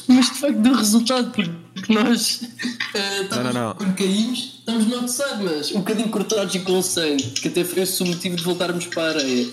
Mas 0.08 0.26
de 0.26 0.38
facto 0.38 0.58
deu- 0.58 0.74
resultado, 0.74 1.30
porque 1.32 1.92
nós 1.92 2.40
estávamos- 2.92 3.30
Não, 3.30 3.42
não, 3.44 3.52
não. 3.68 3.74
quando 3.74 3.94
caímos, 3.96 4.38
estamos 4.58 4.86
no 4.86 4.96
outside, 4.96 5.42
mas 5.44 5.70
um 5.72 5.78
bocadinho 5.78 6.08
cortados 6.08 6.54
e 6.54 6.60
com 6.60 6.80
sangue, 6.82 7.22
que 7.32 7.48
até 7.48 7.64
foi 7.64 7.82
esse 7.82 8.02
o 8.02 8.06
motivo 8.06 8.36
de 8.36 8.42
voltarmos 8.44 8.86
para 8.86 9.02
a 9.02 9.08
areia. 9.20 9.48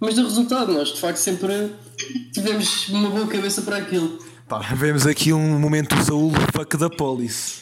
Mas 0.00 0.14
deu 0.14 0.24
resultado, 0.24 0.72
nós 0.72 0.88
de 0.88 1.00
facto 1.00 1.18
sempre 1.18 1.72
tivemos 2.32 2.88
uma 2.88 3.10
boa 3.10 3.26
cabeça 3.26 3.62
para 3.62 3.76
aquilo. 3.76 4.18
Pá, 4.48 4.58
vemos 4.74 5.06
aqui 5.06 5.32
um 5.32 5.58
momento 5.60 5.94
do 5.94 6.02
Saúl 6.04 6.32
fuck 6.56 6.76
da 6.76 6.88
police. 6.90 7.60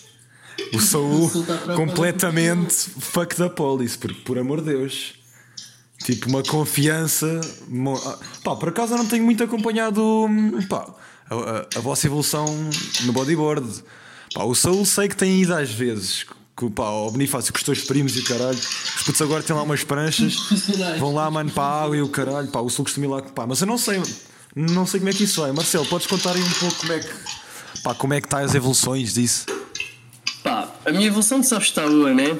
O 0.72 0.81
Saúl 0.81 1.31
a 1.70 1.74
completamente 1.74 2.74
fuck 3.01 3.37
da 3.38 3.51
police, 3.51 3.98
porque 3.98 4.20
por 4.22 4.38
amor 4.38 4.61
de 4.61 4.66
Deus. 4.72 5.14
Tipo, 6.05 6.29
uma 6.29 6.42
confiança. 6.44 7.40
ah, 8.07 8.18
Pá, 8.44 8.55
por 8.57 8.68
acaso 8.68 8.94
eu 8.94 8.98
não 8.98 9.07
tenho 9.07 9.24
muito 9.24 9.42
acompanhado 9.42 10.01
hum, 10.01 10.62
pá, 10.68 10.87
a, 11.29 11.35
a- 11.35 11.66
a 11.77 11.81
vossa 11.81 12.07
evolução 12.07 12.46
no 13.03 13.12
bodyboard. 13.12 13.83
Pá, 14.33 14.44
o 14.44 14.55
Saúl 14.55 14.87
sei 14.87 15.09
que 15.09 15.16
tem 15.16 15.42
ido 15.42 15.55
às 15.55 15.70
vezes. 15.70 16.24
Que, 16.59 16.68
pá, 16.68 16.90
o 16.90 17.11
Bonifácio 17.12 17.53
com 17.53 17.59
os 17.59 17.62
teus 17.62 17.81
primos 17.83 18.16
e 18.16 18.21
o 18.21 18.25
caralho. 18.25 18.59
Os 18.59 19.03
putos 19.05 19.23
agora 19.23 19.42
têm 19.44 19.55
lá 19.55 19.62
umas 19.62 19.85
pranchas. 19.85 20.35
Vão 20.99 21.14
lá, 21.14 21.31
mano, 21.31 21.51
para 21.51 21.62
a 21.62 21.85
água 21.85 21.97
e 21.97 22.03
o 22.03 22.09
caralho. 22.09 22.49
Pá, 22.49 22.59
o 22.61 22.68
Saúl 22.68 22.85
costuma 22.85 23.07
ir 23.07 23.11
lá. 23.11 23.23
Pá, 23.23 23.47
mas 23.47 23.61
eu 23.61 23.66
não 23.66 23.79
sei. 23.79 24.03
Não 24.57 24.85
sei 24.85 24.99
como 24.99 25.11
é 25.11 25.12
que 25.12 25.23
isso 25.23 25.44
é. 25.44 25.53
Marcelo, 25.53 25.87
podes 25.87 26.09
contar 26.09 26.33
aí 26.33 26.42
um 26.42 26.51
pouco 26.51 26.75
como 26.77 26.92
é 26.92 26.99
que. 26.99 27.11
Pá, 27.85 27.94
como 27.94 28.12
é 28.14 28.21
que 28.21 28.27
está 28.27 28.40
as 28.40 28.57
evoluções 28.57 29.14
disso? 29.14 29.47
Pá, 30.42 30.68
a 30.85 30.90
minha 30.90 31.07
evolução 31.07 31.38
de 31.38 31.47
sabes 31.47 31.68
está 31.68 31.87
boa, 31.87 32.12
né? 32.12 32.37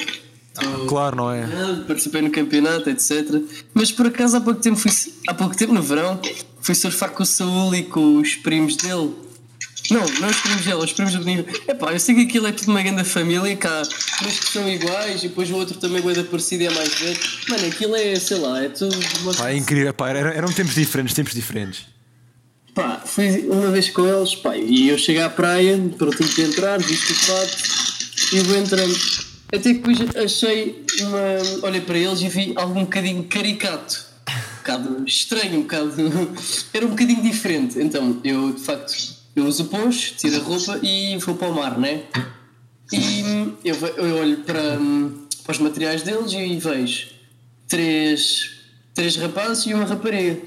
Claro, 0.89 1.17
não 1.17 1.31
é? 1.31 1.45
Ah, 1.45 1.85
Participei 1.87 2.21
no 2.21 2.31
campeonato, 2.31 2.91
etc. 2.91 3.25
Mas 3.73 3.93
por 3.93 4.07
acaso 4.07 4.37
há 4.37 4.41
pouco 4.41 4.61
tempo 4.61 4.77
fui, 4.77 4.91
há 5.29 5.35
pouco 5.35 5.57
tempo 5.57 5.73
no 5.73 5.81
verão 5.81 6.21
fui 6.61 6.75
surfar 6.75 7.11
com 7.11 7.23
o 7.23 7.27
Saúl 7.27 7.75
e 7.75 7.85
com 7.85 8.19
os 8.19 8.35
primos 8.35 8.77
dele. 8.77 9.15
Não, 9.91 10.05
não 10.21 10.29
os 10.29 10.37
primos 10.41 10.65
dele, 10.65 10.77
os 10.77 10.93
primos 10.93 11.15
do 11.15 11.25
Benito. 11.25 11.63
Epá, 11.71 11.93
eu 11.93 11.99
sei 12.01 12.15
que 12.15 12.21
aquilo 12.23 12.47
é 12.47 12.53
tudo 12.53 12.71
uma 12.71 12.83
grande 12.83 13.05
família, 13.05 13.57
cá 13.57 13.83
uns 14.27 14.39
que 14.41 14.49
são 14.53 14.69
iguais 14.69 15.23
e 15.25 15.29
depois 15.29 15.51
o 15.51 15.57
outro 15.57 15.79
também 15.79 16.07
é 16.07 16.13
da 16.15 16.25
parecida 16.25 16.65
e 16.65 16.67
é 16.67 16.71
mais 16.71 16.93
velho. 16.95 17.19
Mano, 17.49 17.67
aquilo 17.67 17.97
é, 17.97 18.15
sei 18.17 18.39
lá, 18.39 18.63
é 18.63 18.69
tudo. 18.69 18.95
uma- 19.23 19.35
Pá, 19.35 19.51
é 19.51 19.57
incrível. 19.57 19.95
Pá, 19.95 20.11
era- 20.11 20.35
eram 20.35 20.53
tempos 20.53 20.75
diferentes, 20.75 21.15
tempos 21.15 21.33
diferentes. 21.35 21.87
Pá, 22.75 23.03
fui 23.05 23.49
uma 23.49 23.71
vez 23.71 23.89
com 23.91 24.07
eles, 24.07 24.35
pá, 24.37 24.57
e 24.57 24.89
eu 24.89 24.99
cheguei 24.99 25.23
à 25.23 25.31
praia, 25.31 25.77
prontinho 25.97 26.29
para 26.35 26.45
entrar, 26.45 26.79
visto 26.79 27.11
o 27.11 27.15
fato, 27.15 27.57
e 28.35 28.41
vou 28.41 28.57
entrando. 28.57 28.95
Até 29.49 29.73
que 29.73 29.81
depois 29.81 29.99
achei 30.17 30.85
uma. 31.01 31.67
Olhei 31.67 31.81
para 31.81 31.97
eles 31.99 32.21
e 32.21 32.29
vi 32.29 32.53
algo 32.57 32.79
um 32.79 32.85
bocadinho 32.85 33.25
caricato. 33.25 34.07
Um 34.29 34.57
bocado 34.59 35.05
estranho, 35.09 35.61
um 35.61 35.63
bocado. 35.63 35.95
Era 36.75 36.85
um 36.85 36.91
bocadinho 36.91 37.23
diferente. 37.23 37.79
Então, 37.81 38.21
eu 38.23 38.53
de 38.53 38.61
facto, 38.63 38.93
eu 39.39 39.47
uso 39.47 39.65
poncho, 39.67 40.15
tiro 40.17 40.37
a 40.37 40.41
roupa 40.41 40.79
e 40.83 41.17
vou 41.19 41.35
para 41.35 41.49
o 41.49 41.55
mar, 41.55 41.79
né? 41.79 42.03
E 42.93 43.23
eu, 43.65 43.75
ve- 43.75 43.95
eu 43.97 44.17
olho 44.17 44.39
para, 44.39 44.79
hum, 44.79 45.27
para 45.45 45.53
os 45.53 45.59
materiais 45.59 46.03
deles 46.03 46.33
e 46.33 46.57
vejo 46.57 47.09
três, 47.69 48.51
três 48.95 49.17
rapazes 49.17 49.67
e 49.67 49.75
uma 49.75 49.85
rapariga. 49.85 50.39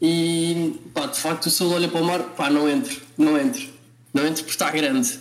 E 0.00 0.80
pá, 0.92 1.06
de 1.06 1.18
facto 1.18 1.46
o 1.46 1.50
Sul 1.50 1.72
olha 1.72 1.88
para 1.88 2.00
o 2.00 2.04
mar, 2.04 2.20
pá, 2.36 2.50
não 2.50 2.68
entro, 2.68 3.00
não 3.16 3.38
entro, 3.38 3.62
não 4.12 4.22
entro 4.26 4.42
porque 4.44 4.50
está 4.50 4.70
grande. 4.70 5.18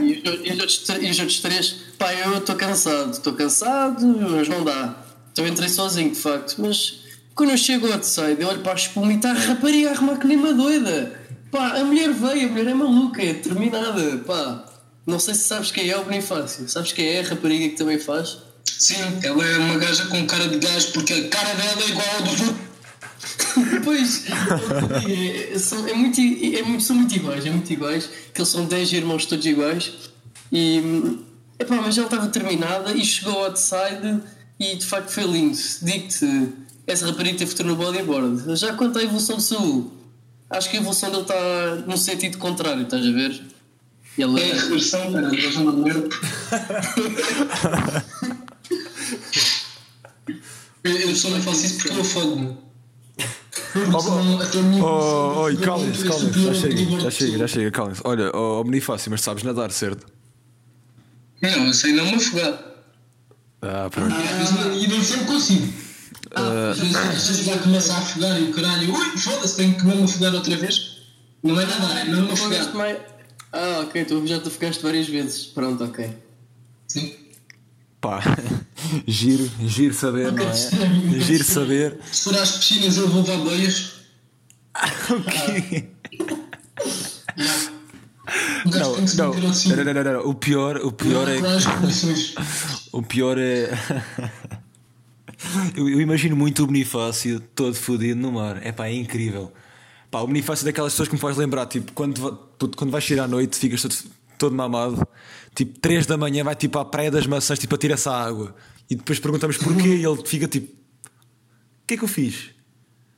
E, 0.00 0.22
os- 0.28 0.40
e 0.46 0.52
os 0.52 0.60
outros, 0.60 0.84
e 1.02 1.10
os 1.10 1.18
outros 1.18 1.40
três, 1.40 1.76
pá, 1.98 2.14
eu 2.14 2.38
estou 2.38 2.54
cansado, 2.56 3.12
estou 3.12 3.32
cansado, 3.34 4.06
mas 4.06 4.48
não 4.48 4.64
dá. 4.64 5.02
Então 5.32 5.46
entrei 5.46 5.68
sozinho, 5.68 6.10
de 6.10 6.16
facto. 6.18 6.54
Mas 6.58 7.00
quando 7.34 7.50
eu 7.50 7.58
chego 7.58 7.86
ao 7.86 7.94
outside, 7.94 8.36
eu 8.40 8.48
olho 8.48 8.60
para 8.62 8.72
a 8.72 8.76
espuma 8.76 9.12
e 9.12 9.16
está 9.16 9.30
a 9.32 9.34
rapariga 9.34 9.90
a 9.90 9.92
arrumar 9.92 10.16
que 10.16 10.26
nem 10.26 10.36
uma 10.38 10.54
doida. 10.54 11.25
Pá, 11.50 11.78
a 11.78 11.84
mulher 11.84 12.12
veio, 12.12 12.48
a 12.48 12.50
mulher 12.52 12.66
é 12.68 12.74
maluca, 12.74 13.22
é 13.22 13.34
determinada, 13.34 14.18
pá. 14.26 14.64
Não 15.06 15.18
sei 15.20 15.34
se 15.34 15.42
sabes 15.44 15.70
quem 15.70 15.88
é 15.88 15.96
o 15.96 16.04
Bonifácio, 16.04 16.68
sabes 16.68 16.92
quem 16.92 17.06
é 17.06 17.20
a 17.20 17.28
rapariga 17.28 17.68
que 17.68 17.76
também 17.76 17.98
faz? 17.98 18.38
Sim, 18.64 18.96
ela 19.22 19.44
é 19.46 19.58
uma 19.58 19.78
gaja 19.78 20.04
com 20.06 20.26
cara 20.26 20.48
de 20.48 20.58
gajo 20.58 20.92
porque 20.92 21.12
a 21.12 21.28
cara 21.28 21.54
dela 21.54 21.82
é 21.82 21.88
igual 21.90 22.06
ao 22.10 22.28
outros. 22.28 22.66
Pois, 23.84 24.24
é, 25.08 25.58
são, 25.58 25.86
é 25.88 25.94
muito, 25.94 26.20
é 26.20 26.62
muito- 26.62 26.82
são 26.82 26.94
muito 26.96 27.14
iguais, 27.16 27.46
é 27.46 27.50
muito 27.50 27.72
iguais, 27.72 28.08
que 28.34 28.40
eles 28.40 28.48
são 28.50 28.66
10 28.66 28.92
irmãos 28.92 29.24
todos 29.24 29.46
iguais. 29.46 29.92
E, 30.52 31.18
epá, 31.58 31.76
mas 31.76 31.96
ela 31.96 32.06
estava 32.06 32.26
terminada 32.28 32.92
e 32.92 33.02
chegou 33.04 33.32
ao 33.38 33.44
outside 33.46 34.20
e 34.60 34.74
de 34.76 34.84
facto 34.84 35.08
foi 35.10 35.24
lindo. 35.24 35.56
Digo-te, 35.82 36.48
essa 36.86 37.06
rapariga 37.06 37.38
teve 37.38 37.50
futuro 37.50 37.70
no 37.70 37.76
bodyboard. 37.76 38.56
Já 38.56 38.74
quanto 38.74 38.98
à 38.98 39.02
evolução 39.02 39.36
de 39.38 39.42
Saúl, 39.44 39.90
acho 40.50 40.70
que 40.70 40.76
a 40.76 40.80
evolução 40.80 41.10
dele 41.10 41.22
está 41.22 41.76
no 41.86 41.96
sentido 41.96 42.38
contrário, 42.38 42.82
estás 42.82 43.06
a 43.06 43.10
ver? 43.10 43.42
Ele 44.18 44.40
É 44.40 44.52
a 44.52 44.54
reversão, 44.54 45.12
cara, 45.12 45.28
eles 45.34 45.54
vão 45.54 45.64
morrer. 45.72 46.08
Eu 50.84 50.96
eu 50.96 51.16
só 51.16 51.30
não 51.30 51.42
faço 51.42 51.66
isso 51.66 51.76
porque 51.78 51.98
eu 51.98 52.04
fogo-me. 52.04 52.56
Oh, 54.82 55.42
oh, 55.42 55.50
e 55.50 55.56
calem-se, 55.58 56.04
calem-se, 56.04 56.44
já 56.44 56.54
chega, 56.54 57.00
já 57.00 57.10
chega, 57.10 57.38
já 57.38 57.46
chega, 57.46 57.70
calem-se. 57.70 58.00
Olha, 58.04 58.30
oh, 58.34 58.60
oh, 58.60 58.64
Bonifácio, 58.64 59.10
mas 59.10 59.20
sabes 59.20 59.42
nadar, 59.42 59.70
certo? 59.70 60.06
Não, 61.42 61.66
eu 61.66 61.74
sei 61.74 61.92
não 61.92 62.06
me 62.06 62.14
afogar. 62.14 62.58
Ah, 63.60 63.88
pronto. 63.90 64.14
E 64.80 64.86
não 64.86 65.02
sempre 65.02 65.26
consigo. 65.26 65.85
Ah. 66.36 66.70
Às 66.70 66.78
vezes- 66.78 67.38
já 67.46 67.58
começa 67.58 67.92
a 67.94 67.98
afogar 67.98 68.40
e 68.40 68.44
o 68.44 68.52
caralho, 68.52 68.92
ui, 68.94 69.16
foda-se, 69.18 69.56
tenho 69.56 69.74
que 69.74 69.84
mesmo 69.86 70.04
afogar 70.04 70.34
outra 70.34 70.56
vez. 70.56 70.96
Não 71.42 71.58
é 71.60 71.66
nada, 71.66 72.00
é 72.00 72.04
mesmo 72.04 72.32
afogar. 72.32 72.74
mais. 72.74 72.98
Ah, 73.52 73.80
ok, 73.84 74.04
tu 74.04 74.26
já 74.26 74.38
te 74.40 74.50
fogaste 74.50 74.82
várias 74.82 75.08
vezes. 75.08 75.44
Pronto, 75.46 75.82
ok. 75.84 76.10
Sim. 76.88 77.14
Pá, 78.00 78.20
giro, 79.06 79.50
giro 79.64 79.94
saber, 79.94 80.30
não 80.32 80.44
é? 80.44 80.52
Giro 81.20 81.44
saber. 81.44 81.98
Se 82.12 82.24
for 82.24 82.36
às 82.38 82.52
piscinas 82.52 82.96
eu 82.98 83.08
vou 83.08 83.22
levar 83.22 83.38
boias. 83.38 83.92
O? 88.66 88.66
Um 88.66 88.70
gajo 88.70 88.96
Não, 89.16 89.32
não, 89.34 89.40
não, 89.40 89.84
não, 89.84 89.94
não, 89.94 90.12
não, 90.14 90.20
o 90.30 90.34
pior, 90.34 90.76
o 90.78 90.90
pior 90.90 91.28
é. 91.28 91.36
O 92.92 93.00
pior 93.02 93.38
é. 93.38 93.70
eu, 95.76 95.88
eu 95.88 96.00
imagino 96.00 96.36
muito 96.36 96.62
o 96.62 96.66
Bonifácio 96.66 97.40
todo 97.54 97.74
fodido 97.74 98.20
no 98.20 98.32
mar. 98.32 98.60
É 98.64 98.72
pá, 98.72 98.86
é 98.86 98.94
incrível. 98.94 99.52
Pá, 100.10 100.20
o 100.20 100.26
Bonifácio 100.26 100.64
é 100.64 100.66
daquelas 100.66 100.92
pessoas 100.92 101.08
que 101.08 101.14
me 101.14 101.20
faz 101.20 101.36
lembrar, 101.36 101.66
tipo, 101.66 101.92
quando, 101.92 102.36
puto, 102.58 102.76
quando 102.76 102.90
vais 102.90 103.04
sair 103.04 103.20
à 103.20 103.28
noite, 103.28 103.56
ficas 103.56 103.82
todo, 103.82 103.94
todo 104.38 104.54
mamado, 104.54 105.06
tipo, 105.54 105.78
3 105.80 106.06
da 106.06 106.16
manhã 106.16 106.44
vai 106.44 106.54
tipo 106.54 106.78
à 106.78 106.84
praia 106.84 107.10
das 107.10 107.26
maçãs, 107.26 107.58
tipo, 107.58 107.74
atira-se 107.74 108.08
à 108.08 108.12
água. 108.12 108.54
E 108.88 108.94
depois 108.94 109.18
perguntamos 109.18 109.56
porquê 109.56 109.96
e 109.96 110.04
ele 110.04 110.22
fica 110.24 110.46
tipo: 110.46 110.72
O 110.72 111.86
que 111.86 111.94
é 111.94 111.96
que 111.96 112.04
eu 112.04 112.08
fiz? 112.08 112.50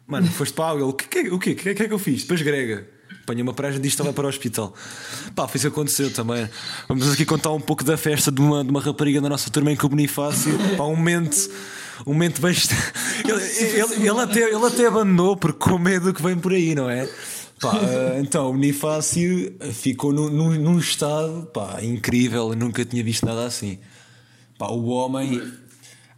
Mano, 0.07 0.27
foste 0.29 0.55
para 0.55 0.65
a 0.65 0.71
água, 0.71 0.87
o 0.87 0.93
que, 0.95 1.07
que, 1.07 1.29
o 1.29 1.39
que, 1.39 1.51
é 1.51 1.55
que 1.55 1.83
é 1.83 1.89
que 1.89 1.93
eu 1.93 1.99
fiz? 1.99 2.23
Depois 2.23 2.41
grega. 2.41 2.89
apanhei 3.23 3.43
uma 3.43 3.53
praia 3.53 3.73
e 3.73 3.75
disse 3.75 3.95
que 3.95 4.01
estava 4.01 4.13
para 4.15 4.25
o 4.25 4.29
hospital. 4.29 4.75
Pá, 5.35 5.47
foi 5.47 5.59
isso 5.59 5.69
que 5.69 5.73
aconteceu 5.75 6.11
também. 6.11 6.49
Vamos 6.89 7.13
aqui 7.13 7.27
contar 7.27 7.53
um 7.53 7.61
pouco 7.61 7.85
da 7.85 7.99
festa 7.99 8.33
de 8.33 8.41
uma, 8.41 8.65
de 8.65 8.71
uma 8.71 8.81
rapariga 8.81 9.21
da 9.21 9.29
nossa 9.29 9.51
turma 9.51 9.71
em 9.71 9.77
que 9.77 9.85
o 9.85 9.89
Bonifácio, 9.89 10.59
pá, 10.79 10.85
um 10.85 10.97
momento. 10.97 11.51
Um 12.07 12.13
momento 12.13 12.41
bastante. 12.41 12.93
Ele, 13.29 13.81
ele, 13.81 14.09
ele, 14.09 14.21
até, 14.21 14.41
ele 14.41 14.65
até 14.65 14.87
abandonou 14.87 15.37
porque 15.37 15.59
com 15.59 15.77
medo 15.77 16.15
que 16.15 16.23
vem 16.23 16.37
por 16.39 16.53
aí, 16.53 16.75
não 16.75 16.89
é? 16.89 17.07
Pá, 17.61 17.77
eh, 17.77 18.21
então 18.21 18.49
o 18.49 18.53
Bonifácio 18.53 19.53
ficou 19.73 20.13
num, 20.13 20.31
num, 20.31 20.55
num 20.55 20.79
estado 20.79 21.51
pá, 21.53 21.83
incrível, 21.83 22.55
nunca 22.55 22.85
tinha 22.85 23.03
visto 23.03 23.27
nada 23.27 23.45
assim. 23.45 23.79
Pá, 24.57 24.69
o 24.69 24.87
homem 24.87 25.43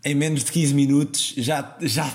em 0.04 0.14
menos 0.14 0.44
de 0.44 0.52
15 0.52 0.74
minutos 0.74 1.34
já 1.36 1.76
já 1.80 2.12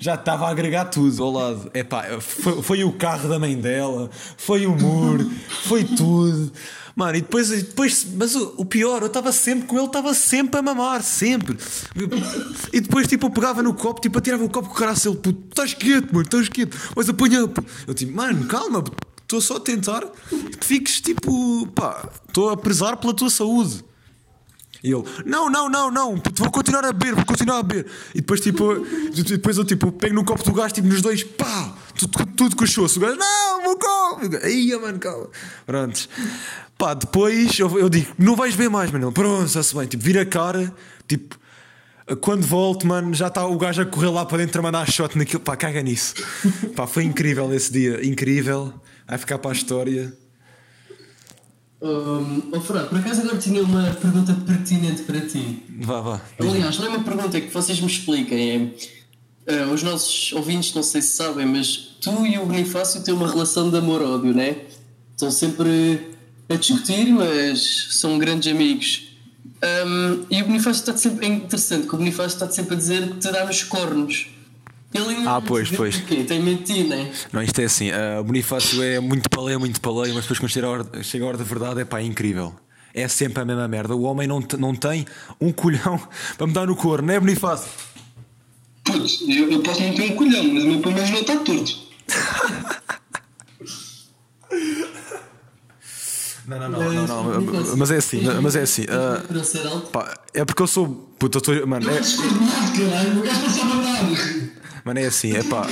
já 0.00 0.14
estava 0.14 0.46
a 0.46 0.50
agregar 0.50 0.86
tudo 0.86 1.22
ao 1.22 1.30
lado. 1.30 1.70
É 1.74 1.82
pá, 1.82 2.20
foi, 2.20 2.62
foi 2.62 2.84
o 2.84 2.92
carro 2.92 3.28
da 3.28 3.38
mãe 3.38 3.56
dela, 3.56 4.10
foi 4.36 4.66
o 4.66 4.76
muro, 4.76 5.30
foi 5.64 5.84
tudo. 5.84 6.52
Mano, 6.98 7.16
e 7.16 7.20
depois, 7.20 7.48
depois 7.48 8.04
mas 8.16 8.34
o, 8.34 8.54
o 8.56 8.64
pior, 8.64 9.02
eu 9.02 9.06
estava 9.06 9.30
sempre 9.30 9.68
com 9.68 9.76
ele, 9.76 9.86
estava 9.86 10.12
sempre 10.14 10.58
a 10.58 10.62
mamar, 10.62 11.00
sempre. 11.00 11.56
E 12.72 12.80
depois, 12.80 13.06
tipo, 13.06 13.26
eu 13.26 13.30
pegava 13.30 13.62
no 13.62 13.72
copo, 13.72 14.00
tipo, 14.00 14.18
atirava 14.18 14.42
o 14.44 14.50
copo 14.50 14.66
com 14.66 14.74
o 14.74 14.76
cara 14.76 14.94
ele, 15.06 15.14
puto, 15.14 15.44
estás 15.48 15.74
quieto, 15.74 16.12
mano, 16.12 16.22
estás 16.24 16.48
quieto, 16.48 16.76
mas 16.96 17.08
apanha. 17.08 17.48
Eu 17.86 17.94
tipo, 17.94 18.16
mano, 18.16 18.44
calma, 18.48 18.82
estou 19.22 19.40
só 19.40 19.58
a 19.58 19.60
tentar 19.60 20.02
que 20.58 20.66
fiques, 20.66 21.00
tipo, 21.00 21.68
pá, 21.68 22.10
estou 22.26 22.50
a 22.50 22.56
prezar 22.56 22.96
pela 22.96 23.14
tua 23.14 23.30
saúde. 23.30 23.84
E 24.82 24.92
ele, 24.92 25.04
não, 25.24 25.48
não, 25.48 25.68
não, 25.68 25.92
não, 25.92 26.20
vou 26.34 26.50
continuar 26.50 26.84
a 26.84 26.92
beber, 26.92 27.14
vou 27.14 27.24
continuar 27.24 27.58
a 27.58 27.62
beber. 27.62 27.86
E 28.12 28.20
depois, 28.20 28.40
tipo, 28.40 28.74
depois 29.24 29.56
eu 29.56 29.64
tipo, 29.64 29.92
pego 29.92 30.16
num 30.16 30.24
copo 30.24 30.42
do 30.42 30.52
gajo, 30.52 30.74
tipo, 30.74 30.88
nos 30.88 31.00
dois, 31.00 31.22
pá, 31.22 31.76
tudo, 31.98 32.26
tudo 32.36 32.56
com 32.56 32.64
o. 32.64 32.84
O 32.84 33.00
gajo, 33.00 33.16
não, 33.16 33.62
vou 33.64 33.78
copo. 33.78 34.36
Aí, 34.42 34.74
mano, 34.80 34.98
calma. 34.98 35.28
Prontos. 35.66 36.08
Pá, 36.76 36.94
depois 36.94 37.58
eu, 37.58 37.78
eu 37.78 37.88
digo, 37.88 38.12
não 38.16 38.36
vais 38.36 38.54
ver 38.54 38.70
mais, 38.70 38.90
mano. 38.90 39.10
Pronto, 39.10 39.46
está-se 39.46 39.74
bem. 39.74 39.86
Tipo, 39.86 40.04
vira 40.04 40.22
a 40.22 40.26
cara, 40.26 40.72
tipo, 41.06 41.38
quando 42.20 42.42
volto, 42.42 42.86
mano, 42.86 43.12
já 43.12 43.26
está 43.26 43.44
o 43.46 43.58
gajo 43.58 43.82
a 43.82 43.86
correr 43.86 44.10
lá 44.10 44.24
para 44.24 44.38
dentro 44.38 44.60
a 44.60 44.62
mandar 44.62 44.90
shot 44.90 45.18
naquilo. 45.18 45.40
Pá, 45.40 45.56
caga 45.56 45.82
nisso. 45.82 46.14
Pá, 46.74 46.86
foi 46.86 47.04
incrível 47.04 47.52
esse 47.52 47.72
dia, 47.72 48.06
incrível. 48.06 48.72
Vai 49.06 49.18
ficar 49.18 49.38
para 49.38 49.50
a 49.50 49.54
história. 49.54 50.16
Um, 51.80 52.50
oh, 52.52 52.60
Fernando, 52.60 52.88
por 52.88 52.98
acaso 52.98 53.20
agora 53.20 53.38
tinha 53.38 53.62
uma 53.62 53.84
pergunta 53.94 54.34
pertinente 54.34 55.02
para 55.02 55.20
ti. 55.20 55.64
Vá, 55.80 56.00
vá. 56.00 56.20
Aliás, 56.40 56.78
não 56.78 56.86
é 56.86 56.88
uma 56.88 57.04
pergunta 57.04 57.38
é 57.38 57.40
que 57.40 57.52
vocês 57.52 57.80
me 57.80 57.86
expliquem. 57.86 58.50
É, 58.50 58.97
uh, 59.48 59.72
os 59.72 59.82
nossos 59.82 60.32
ouvintes, 60.32 60.74
não 60.74 60.82
sei 60.82 61.00
se 61.02 61.16
sabem, 61.16 61.46
mas 61.46 61.96
tu 62.00 62.26
e 62.26 62.38
o 62.38 62.46
Bonifácio 62.46 63.02
têm 63.02 63.14
uma 63.14 63.28
relação 63.28 63.70
de 63.70 63.76
amor-ódio, 63.76 64.34
né? 64.34 64.56
Estão 65.12 65.30
sempre 65.30 66.16
a 66.48 66.54
discutir, 66.54 67.06
mas 67.12 67.88
são 67.92 68.18
grandes 68.18 68.52
amigos. 68.52 69.08
Um, 69.86 70.24
e 70.30 70.40
o 70.42 70.46
Bonifácio 70.46 70.80
está 70.80 70.96
sempre. 70.96 71.26
É 71.26 71.28
interessante 71.30 71.88
que 71.88 71.94
o 71.94 71.98
Bonifácio 71.98 72.34
está 72.34 72.48
sempre 72.48 72.74
a 72.74 72.78
dizer 72.78 73.08
que 73.08 73.16
te 73.16 73.30
dá 73.30 73.44
nos 73.44 73.62
cornos. 73.64 74.28
Ele 74.94 75.16
ah, 75.26 75.42
pois, 75.44 75.70
pois. 75.70 75.98
Porquê? 75.98 76.24
Tem 76.24 76.40
mentido, 76.40 76.88
né? 76.88 77.10
Não, 77.32 77.42
isto 77.42 77.60
é 77.60 77.64
assim. 77.64 77.90
Uh, 77.90 78.20
o 78.20 78.24
Bonifácio 78.24 78.82
é 78.82 79.00
muito 79.00 79.28
paleio, 79.28 79.60
muito 79.60 79.80
paleio, 79.80 80.14
mas 80.14 80.24
depois 80.24 80.38
quando 80.38 80.50
chega 80.50 80.66
a 80.66 80.70
hora, 80.70 81.02
chega 81.02 81.24
a 81.24 81.28
hora 81.28 81.36
da 81.36 81.44
verdade, 81.44 81.80
é 81.80 81.84
pá, 81.84 82.00
é 82.00 82.04
incrível. 82.04 82.54
É 82.94 83.06
sempre 83.06 83.42
a 83.42 83.44
mesma 83.44 83.68
merda. 83.68 83.94
O 83.94 84.02
homem 84.02 84.26
não, 84.26 84.42
não 84.58 84.74
tem 84.74 85.04
um 85.40 85.52
colhão 85.52 86.00
para 86.38 86.46
me 86.46 86.52
dar 86.52 86.66
no 86.66 86.76
corno, 86.76 87.06
não 87.08 87.14
é 87.14 87.20
Bonifácio? 87.20 87.68
Putz, 88.92 89.20
eu, 89.28 89.50
eu 89.50 89.60
posso 89.60 89.82
não 89.82 89.94
ter 89.94 90.02
um 90.12 90.16
colhão, 90.16 90.44
mas 90.44 90.64
o 90.64 90.66
meu 90.66 90.80
pelo 90.80 90.94
menos 90.94 91.10
não 91.10 91.20
está 91.20 91.36
torto. 91.36 91.88
Não, 96.46 96.58
não, 96.58 96.70
não, 96.70 97.06
não, 97.06 97.40
não, 97.42 97.76
mas 97.76 97.90
é 97.90 97.98
assim, 97.98 98.22
mas 98.42 98.56
é 98.56 98.62
assim. 98.62 98.84
Uh, 98.84 99.80
pá, 99.92 100.18
é 100.32 100.42
porque 100.46 100.62
eu 100.62 100.66
sou. 100.66 100.88
Puta, 101.18 101.36
eu 101.36 101.40
estou. 101.40 101.66
Mano, 101.66 101.86
é. 101.90 102.00
Mano, 104.82 104.98
é 104.98 105.04
assim, 105.04 105.36
é 105.36 105.42
pá. 105.42 105.66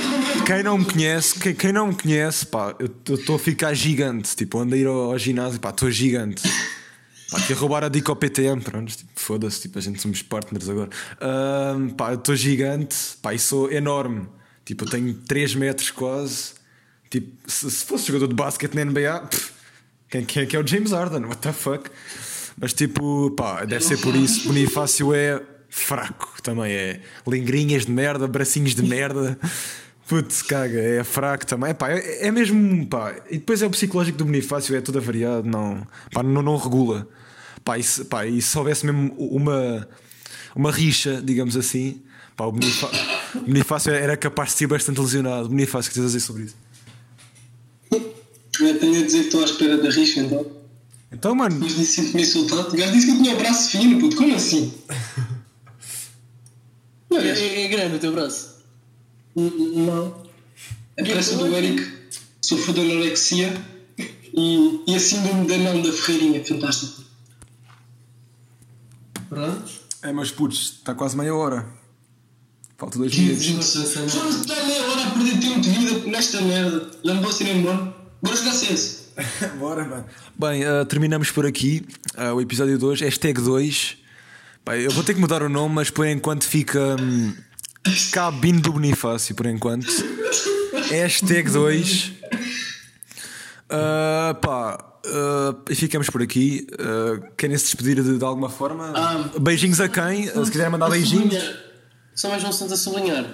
Quem 0.45 0.61
não 0.61 0.77
me 0.77 0.85
conhece, 0.85 1.39
quem, 1.39 1.55
quem 1.55 1.73
não 1.73 1.87
me 1.87 1.95
conhece, 1.95 2.45
pá, 2.45 2.75
eu 2.77 3.15
estou 3.15 3.37
a 3.37 3.39
ficar 3.39 3.73
gigante. 3.73 4.35
Tipo, 4.35 4.59
ando 4.59 4.75
a 4.75 4.77
ir 4.77 4.85
ao, 4.85 5.13
ao 5.13 5.17
ginásio, 5.17 5.59
pá, 5.59 5.71
estou 5.71 5.89
gigante. 5.89 6.43
Pá, 7.29 7.41
que 7.41 7.53
roubar 7.53 7.83
a 7.83 7.89
dica 7.89 8.11
ao 8.11 8.15
PTM, 8.15 8.61
pronto, 8.61 8.95
tipo, 8.95 9.11
foda-se, 9.15 9.61
tipo, 9.61 9.77
a 9.77 9.81
gente 9.81 10.01
somos 10.01 10.21
partners 10.21 10.69
agora. 10.69 10.89
Uh, 11.15 11.93
pá, 11.93 12.13
estou 12.13 12.35
gigante, 12.35 12.95
pá, 13.21 13.33
e 13.33 13.39
sou 13.39 13.71
enorme. 13.71 14.27
Tipo, 14.63 14.85
eu 14.85 14.89
tenho 14.89 15.13
3 15.13 15.55
metros 15.55 15.91
quase. 15.91 16.53
Tipo, 17.09 17.35
se, 17.45 17.69
se 17.69 17.85
fosse 17.85 18.07
jogador 18.07 18.27
de 18.27 18.35
basquete 18.35 18.73
na 18.75 18.85
NBA, 18.85 19.19
pff, 19.29 19.51
quem, 20.09 20.23
quem 20.25 20.43
é 20.43 20.45
que 20.45 20.55
é 20.55 20.59
o 20.59 20.65
James 20.65 20.91
Harden? 20.91 21.25
What 21.25 21.37
the 21.41 21.51
fuck? 21.51 21.89
Mas 22.59 22.73
tipo, 22.73 23.31
pá, 23.31 23.65
deve 23.65 23.83
ser 23.83 23.97
por 23.97 24.15
isso. 24.15 24.47
Bonifácio 24.47 25.13
é 25.13 25.41
fraco 25.69 26.41
também. 26.41 26.71
É 26.71 27.01
lingrinhas 27.27 27.85
de 27.85 27.91
merda, 27.91 28.27
bracinhos 28.27 28.73
de 28.73 28.83
merda. 28.83 29.37
Putz, 30.07 30.41
caga, 30.41 30.79
é 30.79 31.03
fraco 31.03 31.45
também. 31.45 31.75
Pá, 31.75 31.91
é, 31.91 32.27
é, 32.27 32.31
mesmo. 32.31 32.87
Pá. 32.87 33.13
E 33.29 33.37
depois 33.37 33.61
é 33.61 33.67
o 33.67 33.69
psicológico 33.69 34.17
do 34.17 34.25
Bonifácio, 34.25 34.73
é 34.75 34.79
tudo 34.79 34.99
avariado, 34.99 35.47
não, 35.47 35.85
pá, 36.13 36.23
não, 36.23 36.41
não 36.41 36.55
regula. 36.55 37.07
Pá, 37.63 37.77
e, 37.77 37.83
se, 37.83 38.05
pá, 38.05 38.25
e 38.25 38.41
se 38.41 38.57
houvesse 38.57 38.85
mesmo 38.85 39.13
uma, 39.17 39.87
uma 40.55 40.71
rixa, 40.71 41.21
digamos 41.21 41.57
assim, 41.57 42.01
pá, 42.37 42.45
o, 42.45 42.53
Bonifácio, 42.53 42.99
o 43.35 43.39
Bonifácio 43.41 43.91
era 43.91 44.15
capaz 44.15 44.51
de 44.51 44.59
ser 44.59 44.67
bastante 44.67 45.01
lesionado. 45.01 45.49
Bonifácio, 45.49 45.89
o 45.89 45.93
que 45.93 45.95
tens 45.95 46.03
a 46.03 46.07
dizer 46.07 46.19
sobre 46.21 46.43
isso? 46.43 46.55
Eu 48.59 48.79
tenho 48.79 49.01
a 49.01 49.05
dizer 49.05 49.19
que 49.19 49.25
estou 49.25 49.41
à 49.41 49.45
espera 49.45 49.77
da 49.77 49.89
rixa, 49.89 50.21
então. 50.21 50.45
Então, 51.11 51.35
mano. 51.35 51.57
Mas 51.59 51.75
disse 51.75 52.01
que 52.01 52.15
me 52.15 52.23
insultado. 52.23 52.73
O 52.73 52.77
gajo 52.77 52.93
disse 52.93 53.07
que 53.07 53.11
eu 53.11 53.17
tinha 53.17 53.35
o 53.35 53.37
braço 53.37 53.71
fino, 53.71 53.99
puto. 53.99 54.15
Como 54.15 54.33
assim? 54.33 54.73
É, 57.09 57.29
é, 57.29 57.63
é 57.63 57.67
grande 57.69 57.95
o 57.95 57.99
teu 57.99 58.11
braço. 58.11 58.56
Não. 59.37 60.23
A 60.99 61.03
pressa 61.03 61.37
do 61.37 61.45
Eric 61.55 61.85
sofreu 62.41 62.73
de 62.73 62.91
anorexia 62.91 63.53
e, 64.33 64.83
e 64.87 64.95
a 64.95 64.99
síndrome 64.99 65.47
da 65.47 65.57
não 65.57 65.81
da 65.81 65.93
Ferreirinha. 65.93 66.43
Fantástico. 66.43 67.03
Pronto. 69.29 69.71
É, 70.01 70.11
mas 70.11 70.31
putz, 70.31 70.57
está 70.79 70.95
quase 70.95 71.15
meia 71.15 71.35
hora. 71.35 71.67
Falta 72.77 72.97
dois 72.97 73.15
minutos. 73.15 73.65
Só 73.65 73.83
está 73.83 74.65
meia 74.65 74.83
hora 74.87 75.03
a 75.03 75.11
perder 75.11 75.39
tempo 75.39 75.61
de 75.61 75.69
vida 75.69 76.07
nesta 76.07 76.41
merda. 76.41 76.91
Já 77.03 77.13
me 77.13 77.21
vou 77.21 77.31
ser 77.31 77.55
embora. 77.55 77.95
Bora 78.21 78.35
jogar 78.35 78.53
CS. 78.53 79.07
Bora, 79.59 79.85
mano. 79.85 80.05
Bem, 80.37 80.63
uh, 80.63 80.85
terminamos 80.85 81.31
por 81.31 81.45
aqui 81.45 81.85
uh, 82.15 82.33
o 82.33 82.41
episódio 82.41 82.77
2, 82.77 83.01
hashtag 83.01 83.39
2. 83.39 83.97
Bem, 84.65 84.81
eu 84.81 84.91
vou 84.91 85.03
ter 85.03 85.13
que 85.13 85.19
mudar 85.19 85.41
o 85.43 85.49
nome, 85.49 85.75
mas 85.75 85.89
por 85.89 86.05
enquanto 86.05 86.43
fica 86.43 86.95
um, 86.99 87.33
Cabine 88.11 88.61
do 88.61 88.71
Bonifácio, 88.73 89.35
por 89.35 89.45
enquanto. 89.45 89.87
hashtag 90.89 91.49
2. 91.49 92.11
Uh, 93.69 94.33
pá, 94.41 94.99
uh, 95.05 95.75
ficamos 95.75 96.09
por 96.09 96.21
aqui. 96.21 96.67
Uh, 96.73 97.21
querem 97.35 97.57
se 97.57 97.65
despedir 97.65 98.01
de, 98.01 98.17
de 98.17 98.23
alguma 98.23 98.49
forma? 98.49 98.93
Ah, 98.95 99.29
beijinhos 99.39 99.79
a 99.81 99.89
quem? 99.89 100.27
se 100.27 100.51
quiserem 100.51 100.71
mandar 100.71 100.89
beijinhos. 100.89 101.67
Só 102.15 102.29
mais 102.29 102.43
um 102.43 102.47
assunto 102.47 102.73
a 102.73 102.77
sublinhar. 102.77 103.25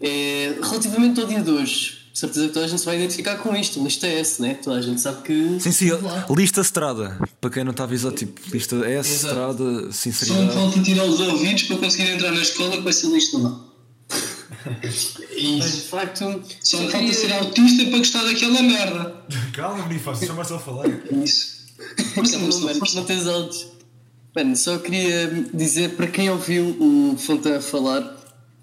É, 0.00 0.58
relativamente 0.62 1.20
ao 1.20 1.26
dia 1.26 1.42
de 1.42 1.50
hoje, 1.50 1.99
certeza 2.12 2.48
que 2.48 2.54
toda 2.54 2.66
a 2.66 2.68
gente 2.68 2.78
se 2.78 2.86
vai 2.86 2.96
identificar 2.96 3.36
com 3.36 3.54
isto. 3.56 3.82
Lista 3.82 4.06
S, 4.06 4.42
né? 4.42 4.54
Toda 4.54 4.78
a 4.78 4.82
gente 4.82 5.00
sabe 5.00 5.22
que. 5.22 5.60
Sim, 5.60 5.72
sim, 5.72 5.90
lista 6.36 6.60
Estrada. 6.60 7.18
Para 7.40 7.50
quem 7.50 7.64
não 7.64 7.70
está 7.70 7.84
a 7.84 7.86
avisar, 7.86 8.12
tipo, 8.12 8.40
lista 8.52 8.76
S, 8.76 9.12
Exato. 9.12 9.26
Estrada, 9.26 9.92
sinceridade. 9.92 10.52
Só 10.52 10.58
me 10.58 10.64
falta 10.64 10.82
tirar 10.82 11.04
os 11.04 11.20
ouvidos 11.20 11.62
para 11.64 11.76
conseguir 11.78 12.10
entrar 12.10 12.32
na 12.32 12.42
escola 12.42 12.82
com 12.82 12.88
essa 12.88 13.06
lista 13.06 13.38
lá. 13.38 13.60
Mas, 14.82 15.72
de 15.72 15.82
facto. 15.82 16.42
Só 16.62 16.78
me 16.78 16.90
falta 16.90 17.12
ser 17.12 17.32
autista 17.32 17.84
para 17.86 17.98
gostar 17.98 18.24
daquela 18.24 18.62
merda. 18.62 19.24
Calma, 19.52 19.84
Bonifácio, 19.84 20.26
chama 20.26 20.44
só 20.44 20.56
a 20.56 20.58
falar. 20.58 20.86
Isso. 21.24 21.60
Não, 22.16 22.40
mano, 22.40 22.80
não 22.94 23.04
tens 23.04 23.26
altos. 23.26 23.66
Mano, 24.34 24.56
só 24.56 24.78
queria 24.78 25.48
dizer 25.52 25.96
para 25.96 26.06
quem 26.06 26.30
ouviu 26.30 26.76
o 26.78 27.16
Fontan 27.18 27.60
falar, 27.60 28.02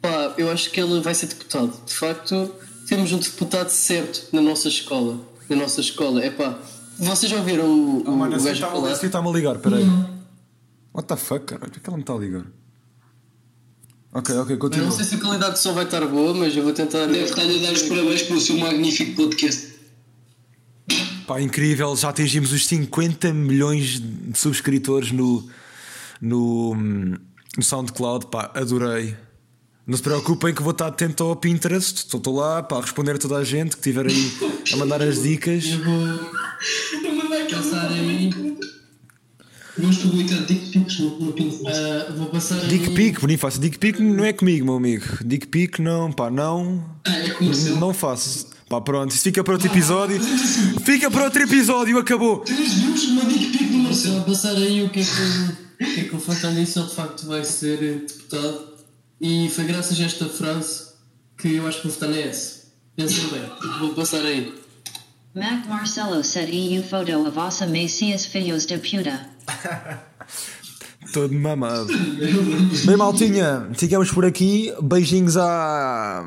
pá, 0.01 0.33
eu 0.37 0.49
acho 0.51 0.69
que 0.71 0.79
ele 0.79 1.01
vai 1.01 1.13
ser 1.13 1.27
deputado. 1.27 1.73
De 1.85 1.93
facto 1.93 2.53
temos 2.87 3.11
um 3.11 3.19
deputado 3.19 3.69
certo 3.69 4.29
na 4.31 4.41
nossa 4.41 4.67
escola. 4.67 5.19
Na 5.49 5.55
nossa 5.57 5.81
escola. 5.81 6.23
É 6.23 6.31
pá, 6.31 6.57
vocês 6.97 7.29
já 7.29 7.37
ouviram 7.37 7.65
o, 7.65 8.03
oh, 8.07 8.11
mano, 8.11 8.37
o 8.37 8.43
gajo 8.43 8.61
tá, 8.61 8.71
falar? 8.71 8.91
está-me 8.91 9.27
a 9.27 9.31
ligar, 9.31 9.57
peraí. 9.59 9.85
What 10.93 11.07
the 11.07 11.15
fuck, 11.15 11.45
cara? 11.45 11.69
Por 11.69 11.79
que 11.79 11.87
ela 11.87 11.97
me 11.97 12.03
está 12.03 12.13
a 12.13 12.17
ligar? 12.17 12.45
Ok, 14.13 14.35
ok, 14.35 14.57
continua. 14.57 14.85
Eu 14.85 14.89
não 14.89 14.95
sei 14.95 15.05
se 15.05 15.15
a 15.15 15.19
qualidade 15.19 15.53
de 15.55 15.59
som 15.59 15.73
vai 15.73 15.83
estar 15.83 16.05
boa, 16.07 16.33
mas 16.33 16.55
eu 16.55 16.63
vou 16.63 16.73
tentar. 16.73 17.05
Deve 17.05 17.25
estar-lhe 17.25 17.59
a 17.59 17.67
dar 17.67 17.73
os 17.73 17.83
parabéns 17.83 18.23
pelo 18.23 18.39
seu 18.39 18.57
magnífico 18.57 19.15
podcast. 19.15 19.77
Pá, 21.27 21.41
incrível, 21.41 21.93
já 21.95 22.09
atingimos 22.09 22.53
os 22.53 22.65
50 22.65 23.33
milhões 23.33 23.99
de 23.99 24.37
subscritores 24.39 25.11
no, 25.11 25.47
no, 26.21 26.73
no 26.73 27.61
SoundCloud, 27.61 28.27
pá, 28.27 28.49
adorei. 28.55 29.15
Não 29.87 29.95
se 29.95 30.03
preocupem 30.03 30.53
que 30.53 30.61
vou 30.61 30.71
estar 30.71 30.87
atento 30.87 31.23
ao 31.23 31.35
Pinterest. 31.35 32.05
Estou 32.13 32.35
lá 32.35 32.61
para 32.61 32.81
responder 32.81 33.11
a 33.13 33.17
toda 33.17 33.37
a 33.37 33.43
gente 33.45 33.69
que 33.77 33.77
estiver 33.77 34.05
aí 34.05 34.33
a 34.73 34.75
mandar 34.75 35.01
as 35.01 35.23
dicas. 35.23 35.63
Eu 35.63 35.79
vou 35.83 36.19
passar 37.49 37.89
aí. 37.93 38.29
Vamos 39.77 39.97
publicar 39.99 40.41
dick 40.45 40.71
pics 40.71 40.99
no, 40.99 41.19
no 41.19 41.31
Pinterest. 41.31 41.67
ah, 41.67 42.13
vou 42.17 42.27
passar. 42.27 42.59
Dick 42.65 42.89
pic, 42.91 43.21
Bonifácio. 43.21 43.61
Dick 43.61 43.77
pic 43.77 43.99
não 43.99 44.25
é 44.25 44.33
comigo, 44.33 44.65
meu 44.65 44.75
amigo. 44.75 45.05
Dick 45.23 45.47
pic 45.47 45.79
não, 45.79 46.11
pá, 46.11 46.29
não. 46.29 46.83
Ah, 47.05 47.17
é 47.19 47.29
comercial. 47.29 47.77
Não 47.77 47.93
faço. 47.93 48.47
Pá, 48.67 48.81
pronto. 48.81 49.11
Isso 49.11 49.23
fica 49.23 49.41
para 49.41 49.53
outro 49.53 49.69
episódio. 49.69 50.19
Fica 50.83 51.09
para 51.09 51.23
outro 51.23 51.43
episódio, 51.43 51.97
acabou. 51.97 52.39
Três 52.39 52.73
views, 52.73 53.03
uma 53.05 53.23
dick 53.25 53.51
pic 53.57 53.67
do 53.67 53.71
Vou 53.73 53.81
Marcelo. 53.83 54.23
passar 54.25 54.51
aí 54.55 54.83
o 54.83 54.89
que 54.89 54.99
é 54.99 55.03
que, 55.03 55.83
o 55.83 55.93
que, 55.93 55.99
é 56.01 56.03
que 56.03 56.15
o 56.15 56.19
Fantani 56.19 56.65
de 56.65 56.95
facto 56.95 57.25
vai 57.27 57.45
ser 57.45 57.81
eh, 57.81 57.93
deputado. 58.05 58.76
E 59.19 59.49
foi 59.49 59.65
graças 59.65 59.99
a 59.99 60.03
esta 60.03 60.25
frase 60.25 60.87
que 61.37 61.55
eu 61.55 61.67
acho 61.67 61.81
que 61.81 61.87
o 61.87 61.91
Fantani 61.91 62.19
é 62.19 62.27
esse. 62.27 62.67
Pensem 62.95 63.27
bem. 63.29 63.41
Vou 63.79 63.93
passar 63.93 64.21
aí. 64.25 64.53
Mac 65.35 65.67
Marcelo 65.67 66.23
said 66.23 66.49
EU 66.49 66.83
photo 66.83 67.27
of 67.27 67.37
awesome 67.37 67.71
Macias 67.71 68.25
filhos 68.25 68.65
de 68.65 68.77
puta. 68.77 69.29
Todo 71.13 71.33
mamado. 71.33 71.87
Bem, 72.85 72.97
maltinha, 72.97 73.69
ficamos 73.73 74.11
por 74.11 74.25
aqui. 74.25 74.73
Beijinhos 74.81 75.37
à, 75.37 76.25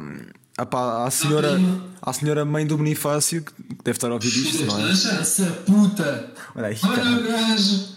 à, 0.57 1.07
à 1.07 1.11
senhora, 1.11 1.61
à 2.00 2.12
senhora 2.12 2.44
mãe 2.44 2.66
do 2.66 2.76
Bonifácio, 2.76 3.42
que 3.42 3.53
deve 3.85 3.96
estar 3.96 4.09
a 4.11 4.14
ouvir 4.14 4.29
isto, 4.29 4.64
não 4.64 4.79
é? 4.79 4.90
Essa 4.90 5.46
puta! 5.66 6.33
Olha 6.55 6.68
aí, 6.68 6.79
Olha 6.83 7.18
o 7.18 7.22
gajo. 7.22 7.88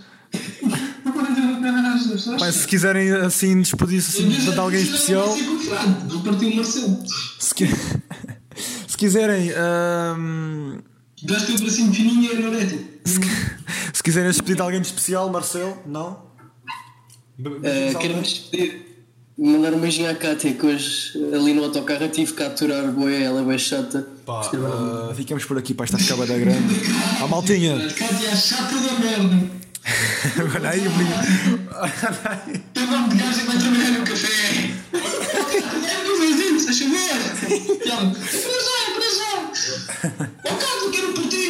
Pá, 2.40 2.52
se 2.52 2.68
quiserem 2.68 3.12
assim 3.12 3.62
despedir-se 3.62 4.22
assim, 4.22 4.30
de 4.52 4.60
alguém 4.60 4.82
especial, 4.82 5.36
Vou 6.08 6.22
partir 6.22 6.46
o 6.48 6.56
Marcelo. 6.56 7.04
se, 7.40 7.54
qui- 7.56 7.68
se 8.88 8.98
quiserem. 8.98 9.48
gajo 11.24 11.46
tem 11.46 11.56
o 11.56 11.60
bracinho 11.60 11.94
fininho 11.94 12.24
e 12.24 12.28
é 12.32 12.38
anorético. 12.38 12.84
se 13.94 14.04
quiserem 14.04 14.30
despedir 14.30 14.56
de 14.56 14.62
alguém 14.62 14.82
de 14.82 14.88
especial, 14.88 15.30
Marcelo, 15.30 15.78
não? 15.86 16.24
Uh, 17.40 17.98
Quero-me 18.00 18.22
despedir. 18.22 18.94
Mandar 19.36 19.74
um 19.74 19.80
beijinho 19.80 20.12
à 20.12 20.14
Cátia, 20.14 20.54
que 20.54 20.64
hoje 20.64 21.12
ali 21.34 21.56
no 21.56 21.64
autocarro 21.64 22.08
tive 22.08 22.34
que 22.34 22.44
aturar 22.44 22.92
boé, 22.92 23.24
ela 23.24 23.42
é 23.42 23.44
bem 23.44 23.58
chata. 23.58 24.08
Pá, 24.24 24.42
ah, 24.42 25.12
ficamos 25.16 25.44
por 25.44 25.58
aqui 25.58 25.74
para 25.74 25.86
esta 25.86 25.98
ficada 25.98 26.38
grande. 26.38 26.76
À 27.20 27.28
maltinha! 27.28 27.76
Cátia 27.98 28.28
é 28.28 28.32
a 28.32 28.36
chata 28.36 28.76
da 28.76 29.00
merda. 29.00 29.50
Olha 30.56 30.70
aí, 30.70 30.88
o 30.88 30.92
menino. 30.92 31.60
Tem 32.74 32.88
nome 32.88 33.10
de 33.10 33.16
gajo 33.18 33.40
que 33.40 33.46
vai 33.46 33.58
trabalhar 33.58 33.92
no 33.92 34.06
café. 34.06 34.72
É 34.94 36.04
do 36.04 36.20
vizinho, 36.22 36.60
se 36.60 36.70
achou 36.70 36.90
ver. 36.90 37.10
Ela, 37.90 38.04
é 38.04 38.14
para 38.14 38.60
já, 38.64 38.78
é 38.80 38.92
para 38.94 39.10
já. 39.14 39.32
Ó 40.46 40.56
Cátia, 40.56 40.86
eu 40.86 40.92
quero 40.92 41.14
por 41.14 41.28
ti. 41.28 41.46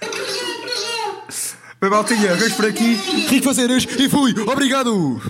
É 0.00 0.06
para 0.06 0.24
já, 0.24 0.42
é 0.42 0.60
para 0.60 0.74
já. 0.76 1.04
Bem, 1.80 1.90
maltinha, 1.90 2.34
vamos 2.36 2.52
por 2.54 2.66
aqui. 2.66 2.94
Rico 3.28 3.44
fazeres 3.44 3.86
e 3.98 4.08
fui! 4.08 4.34
Obrigado! 4.40 5.20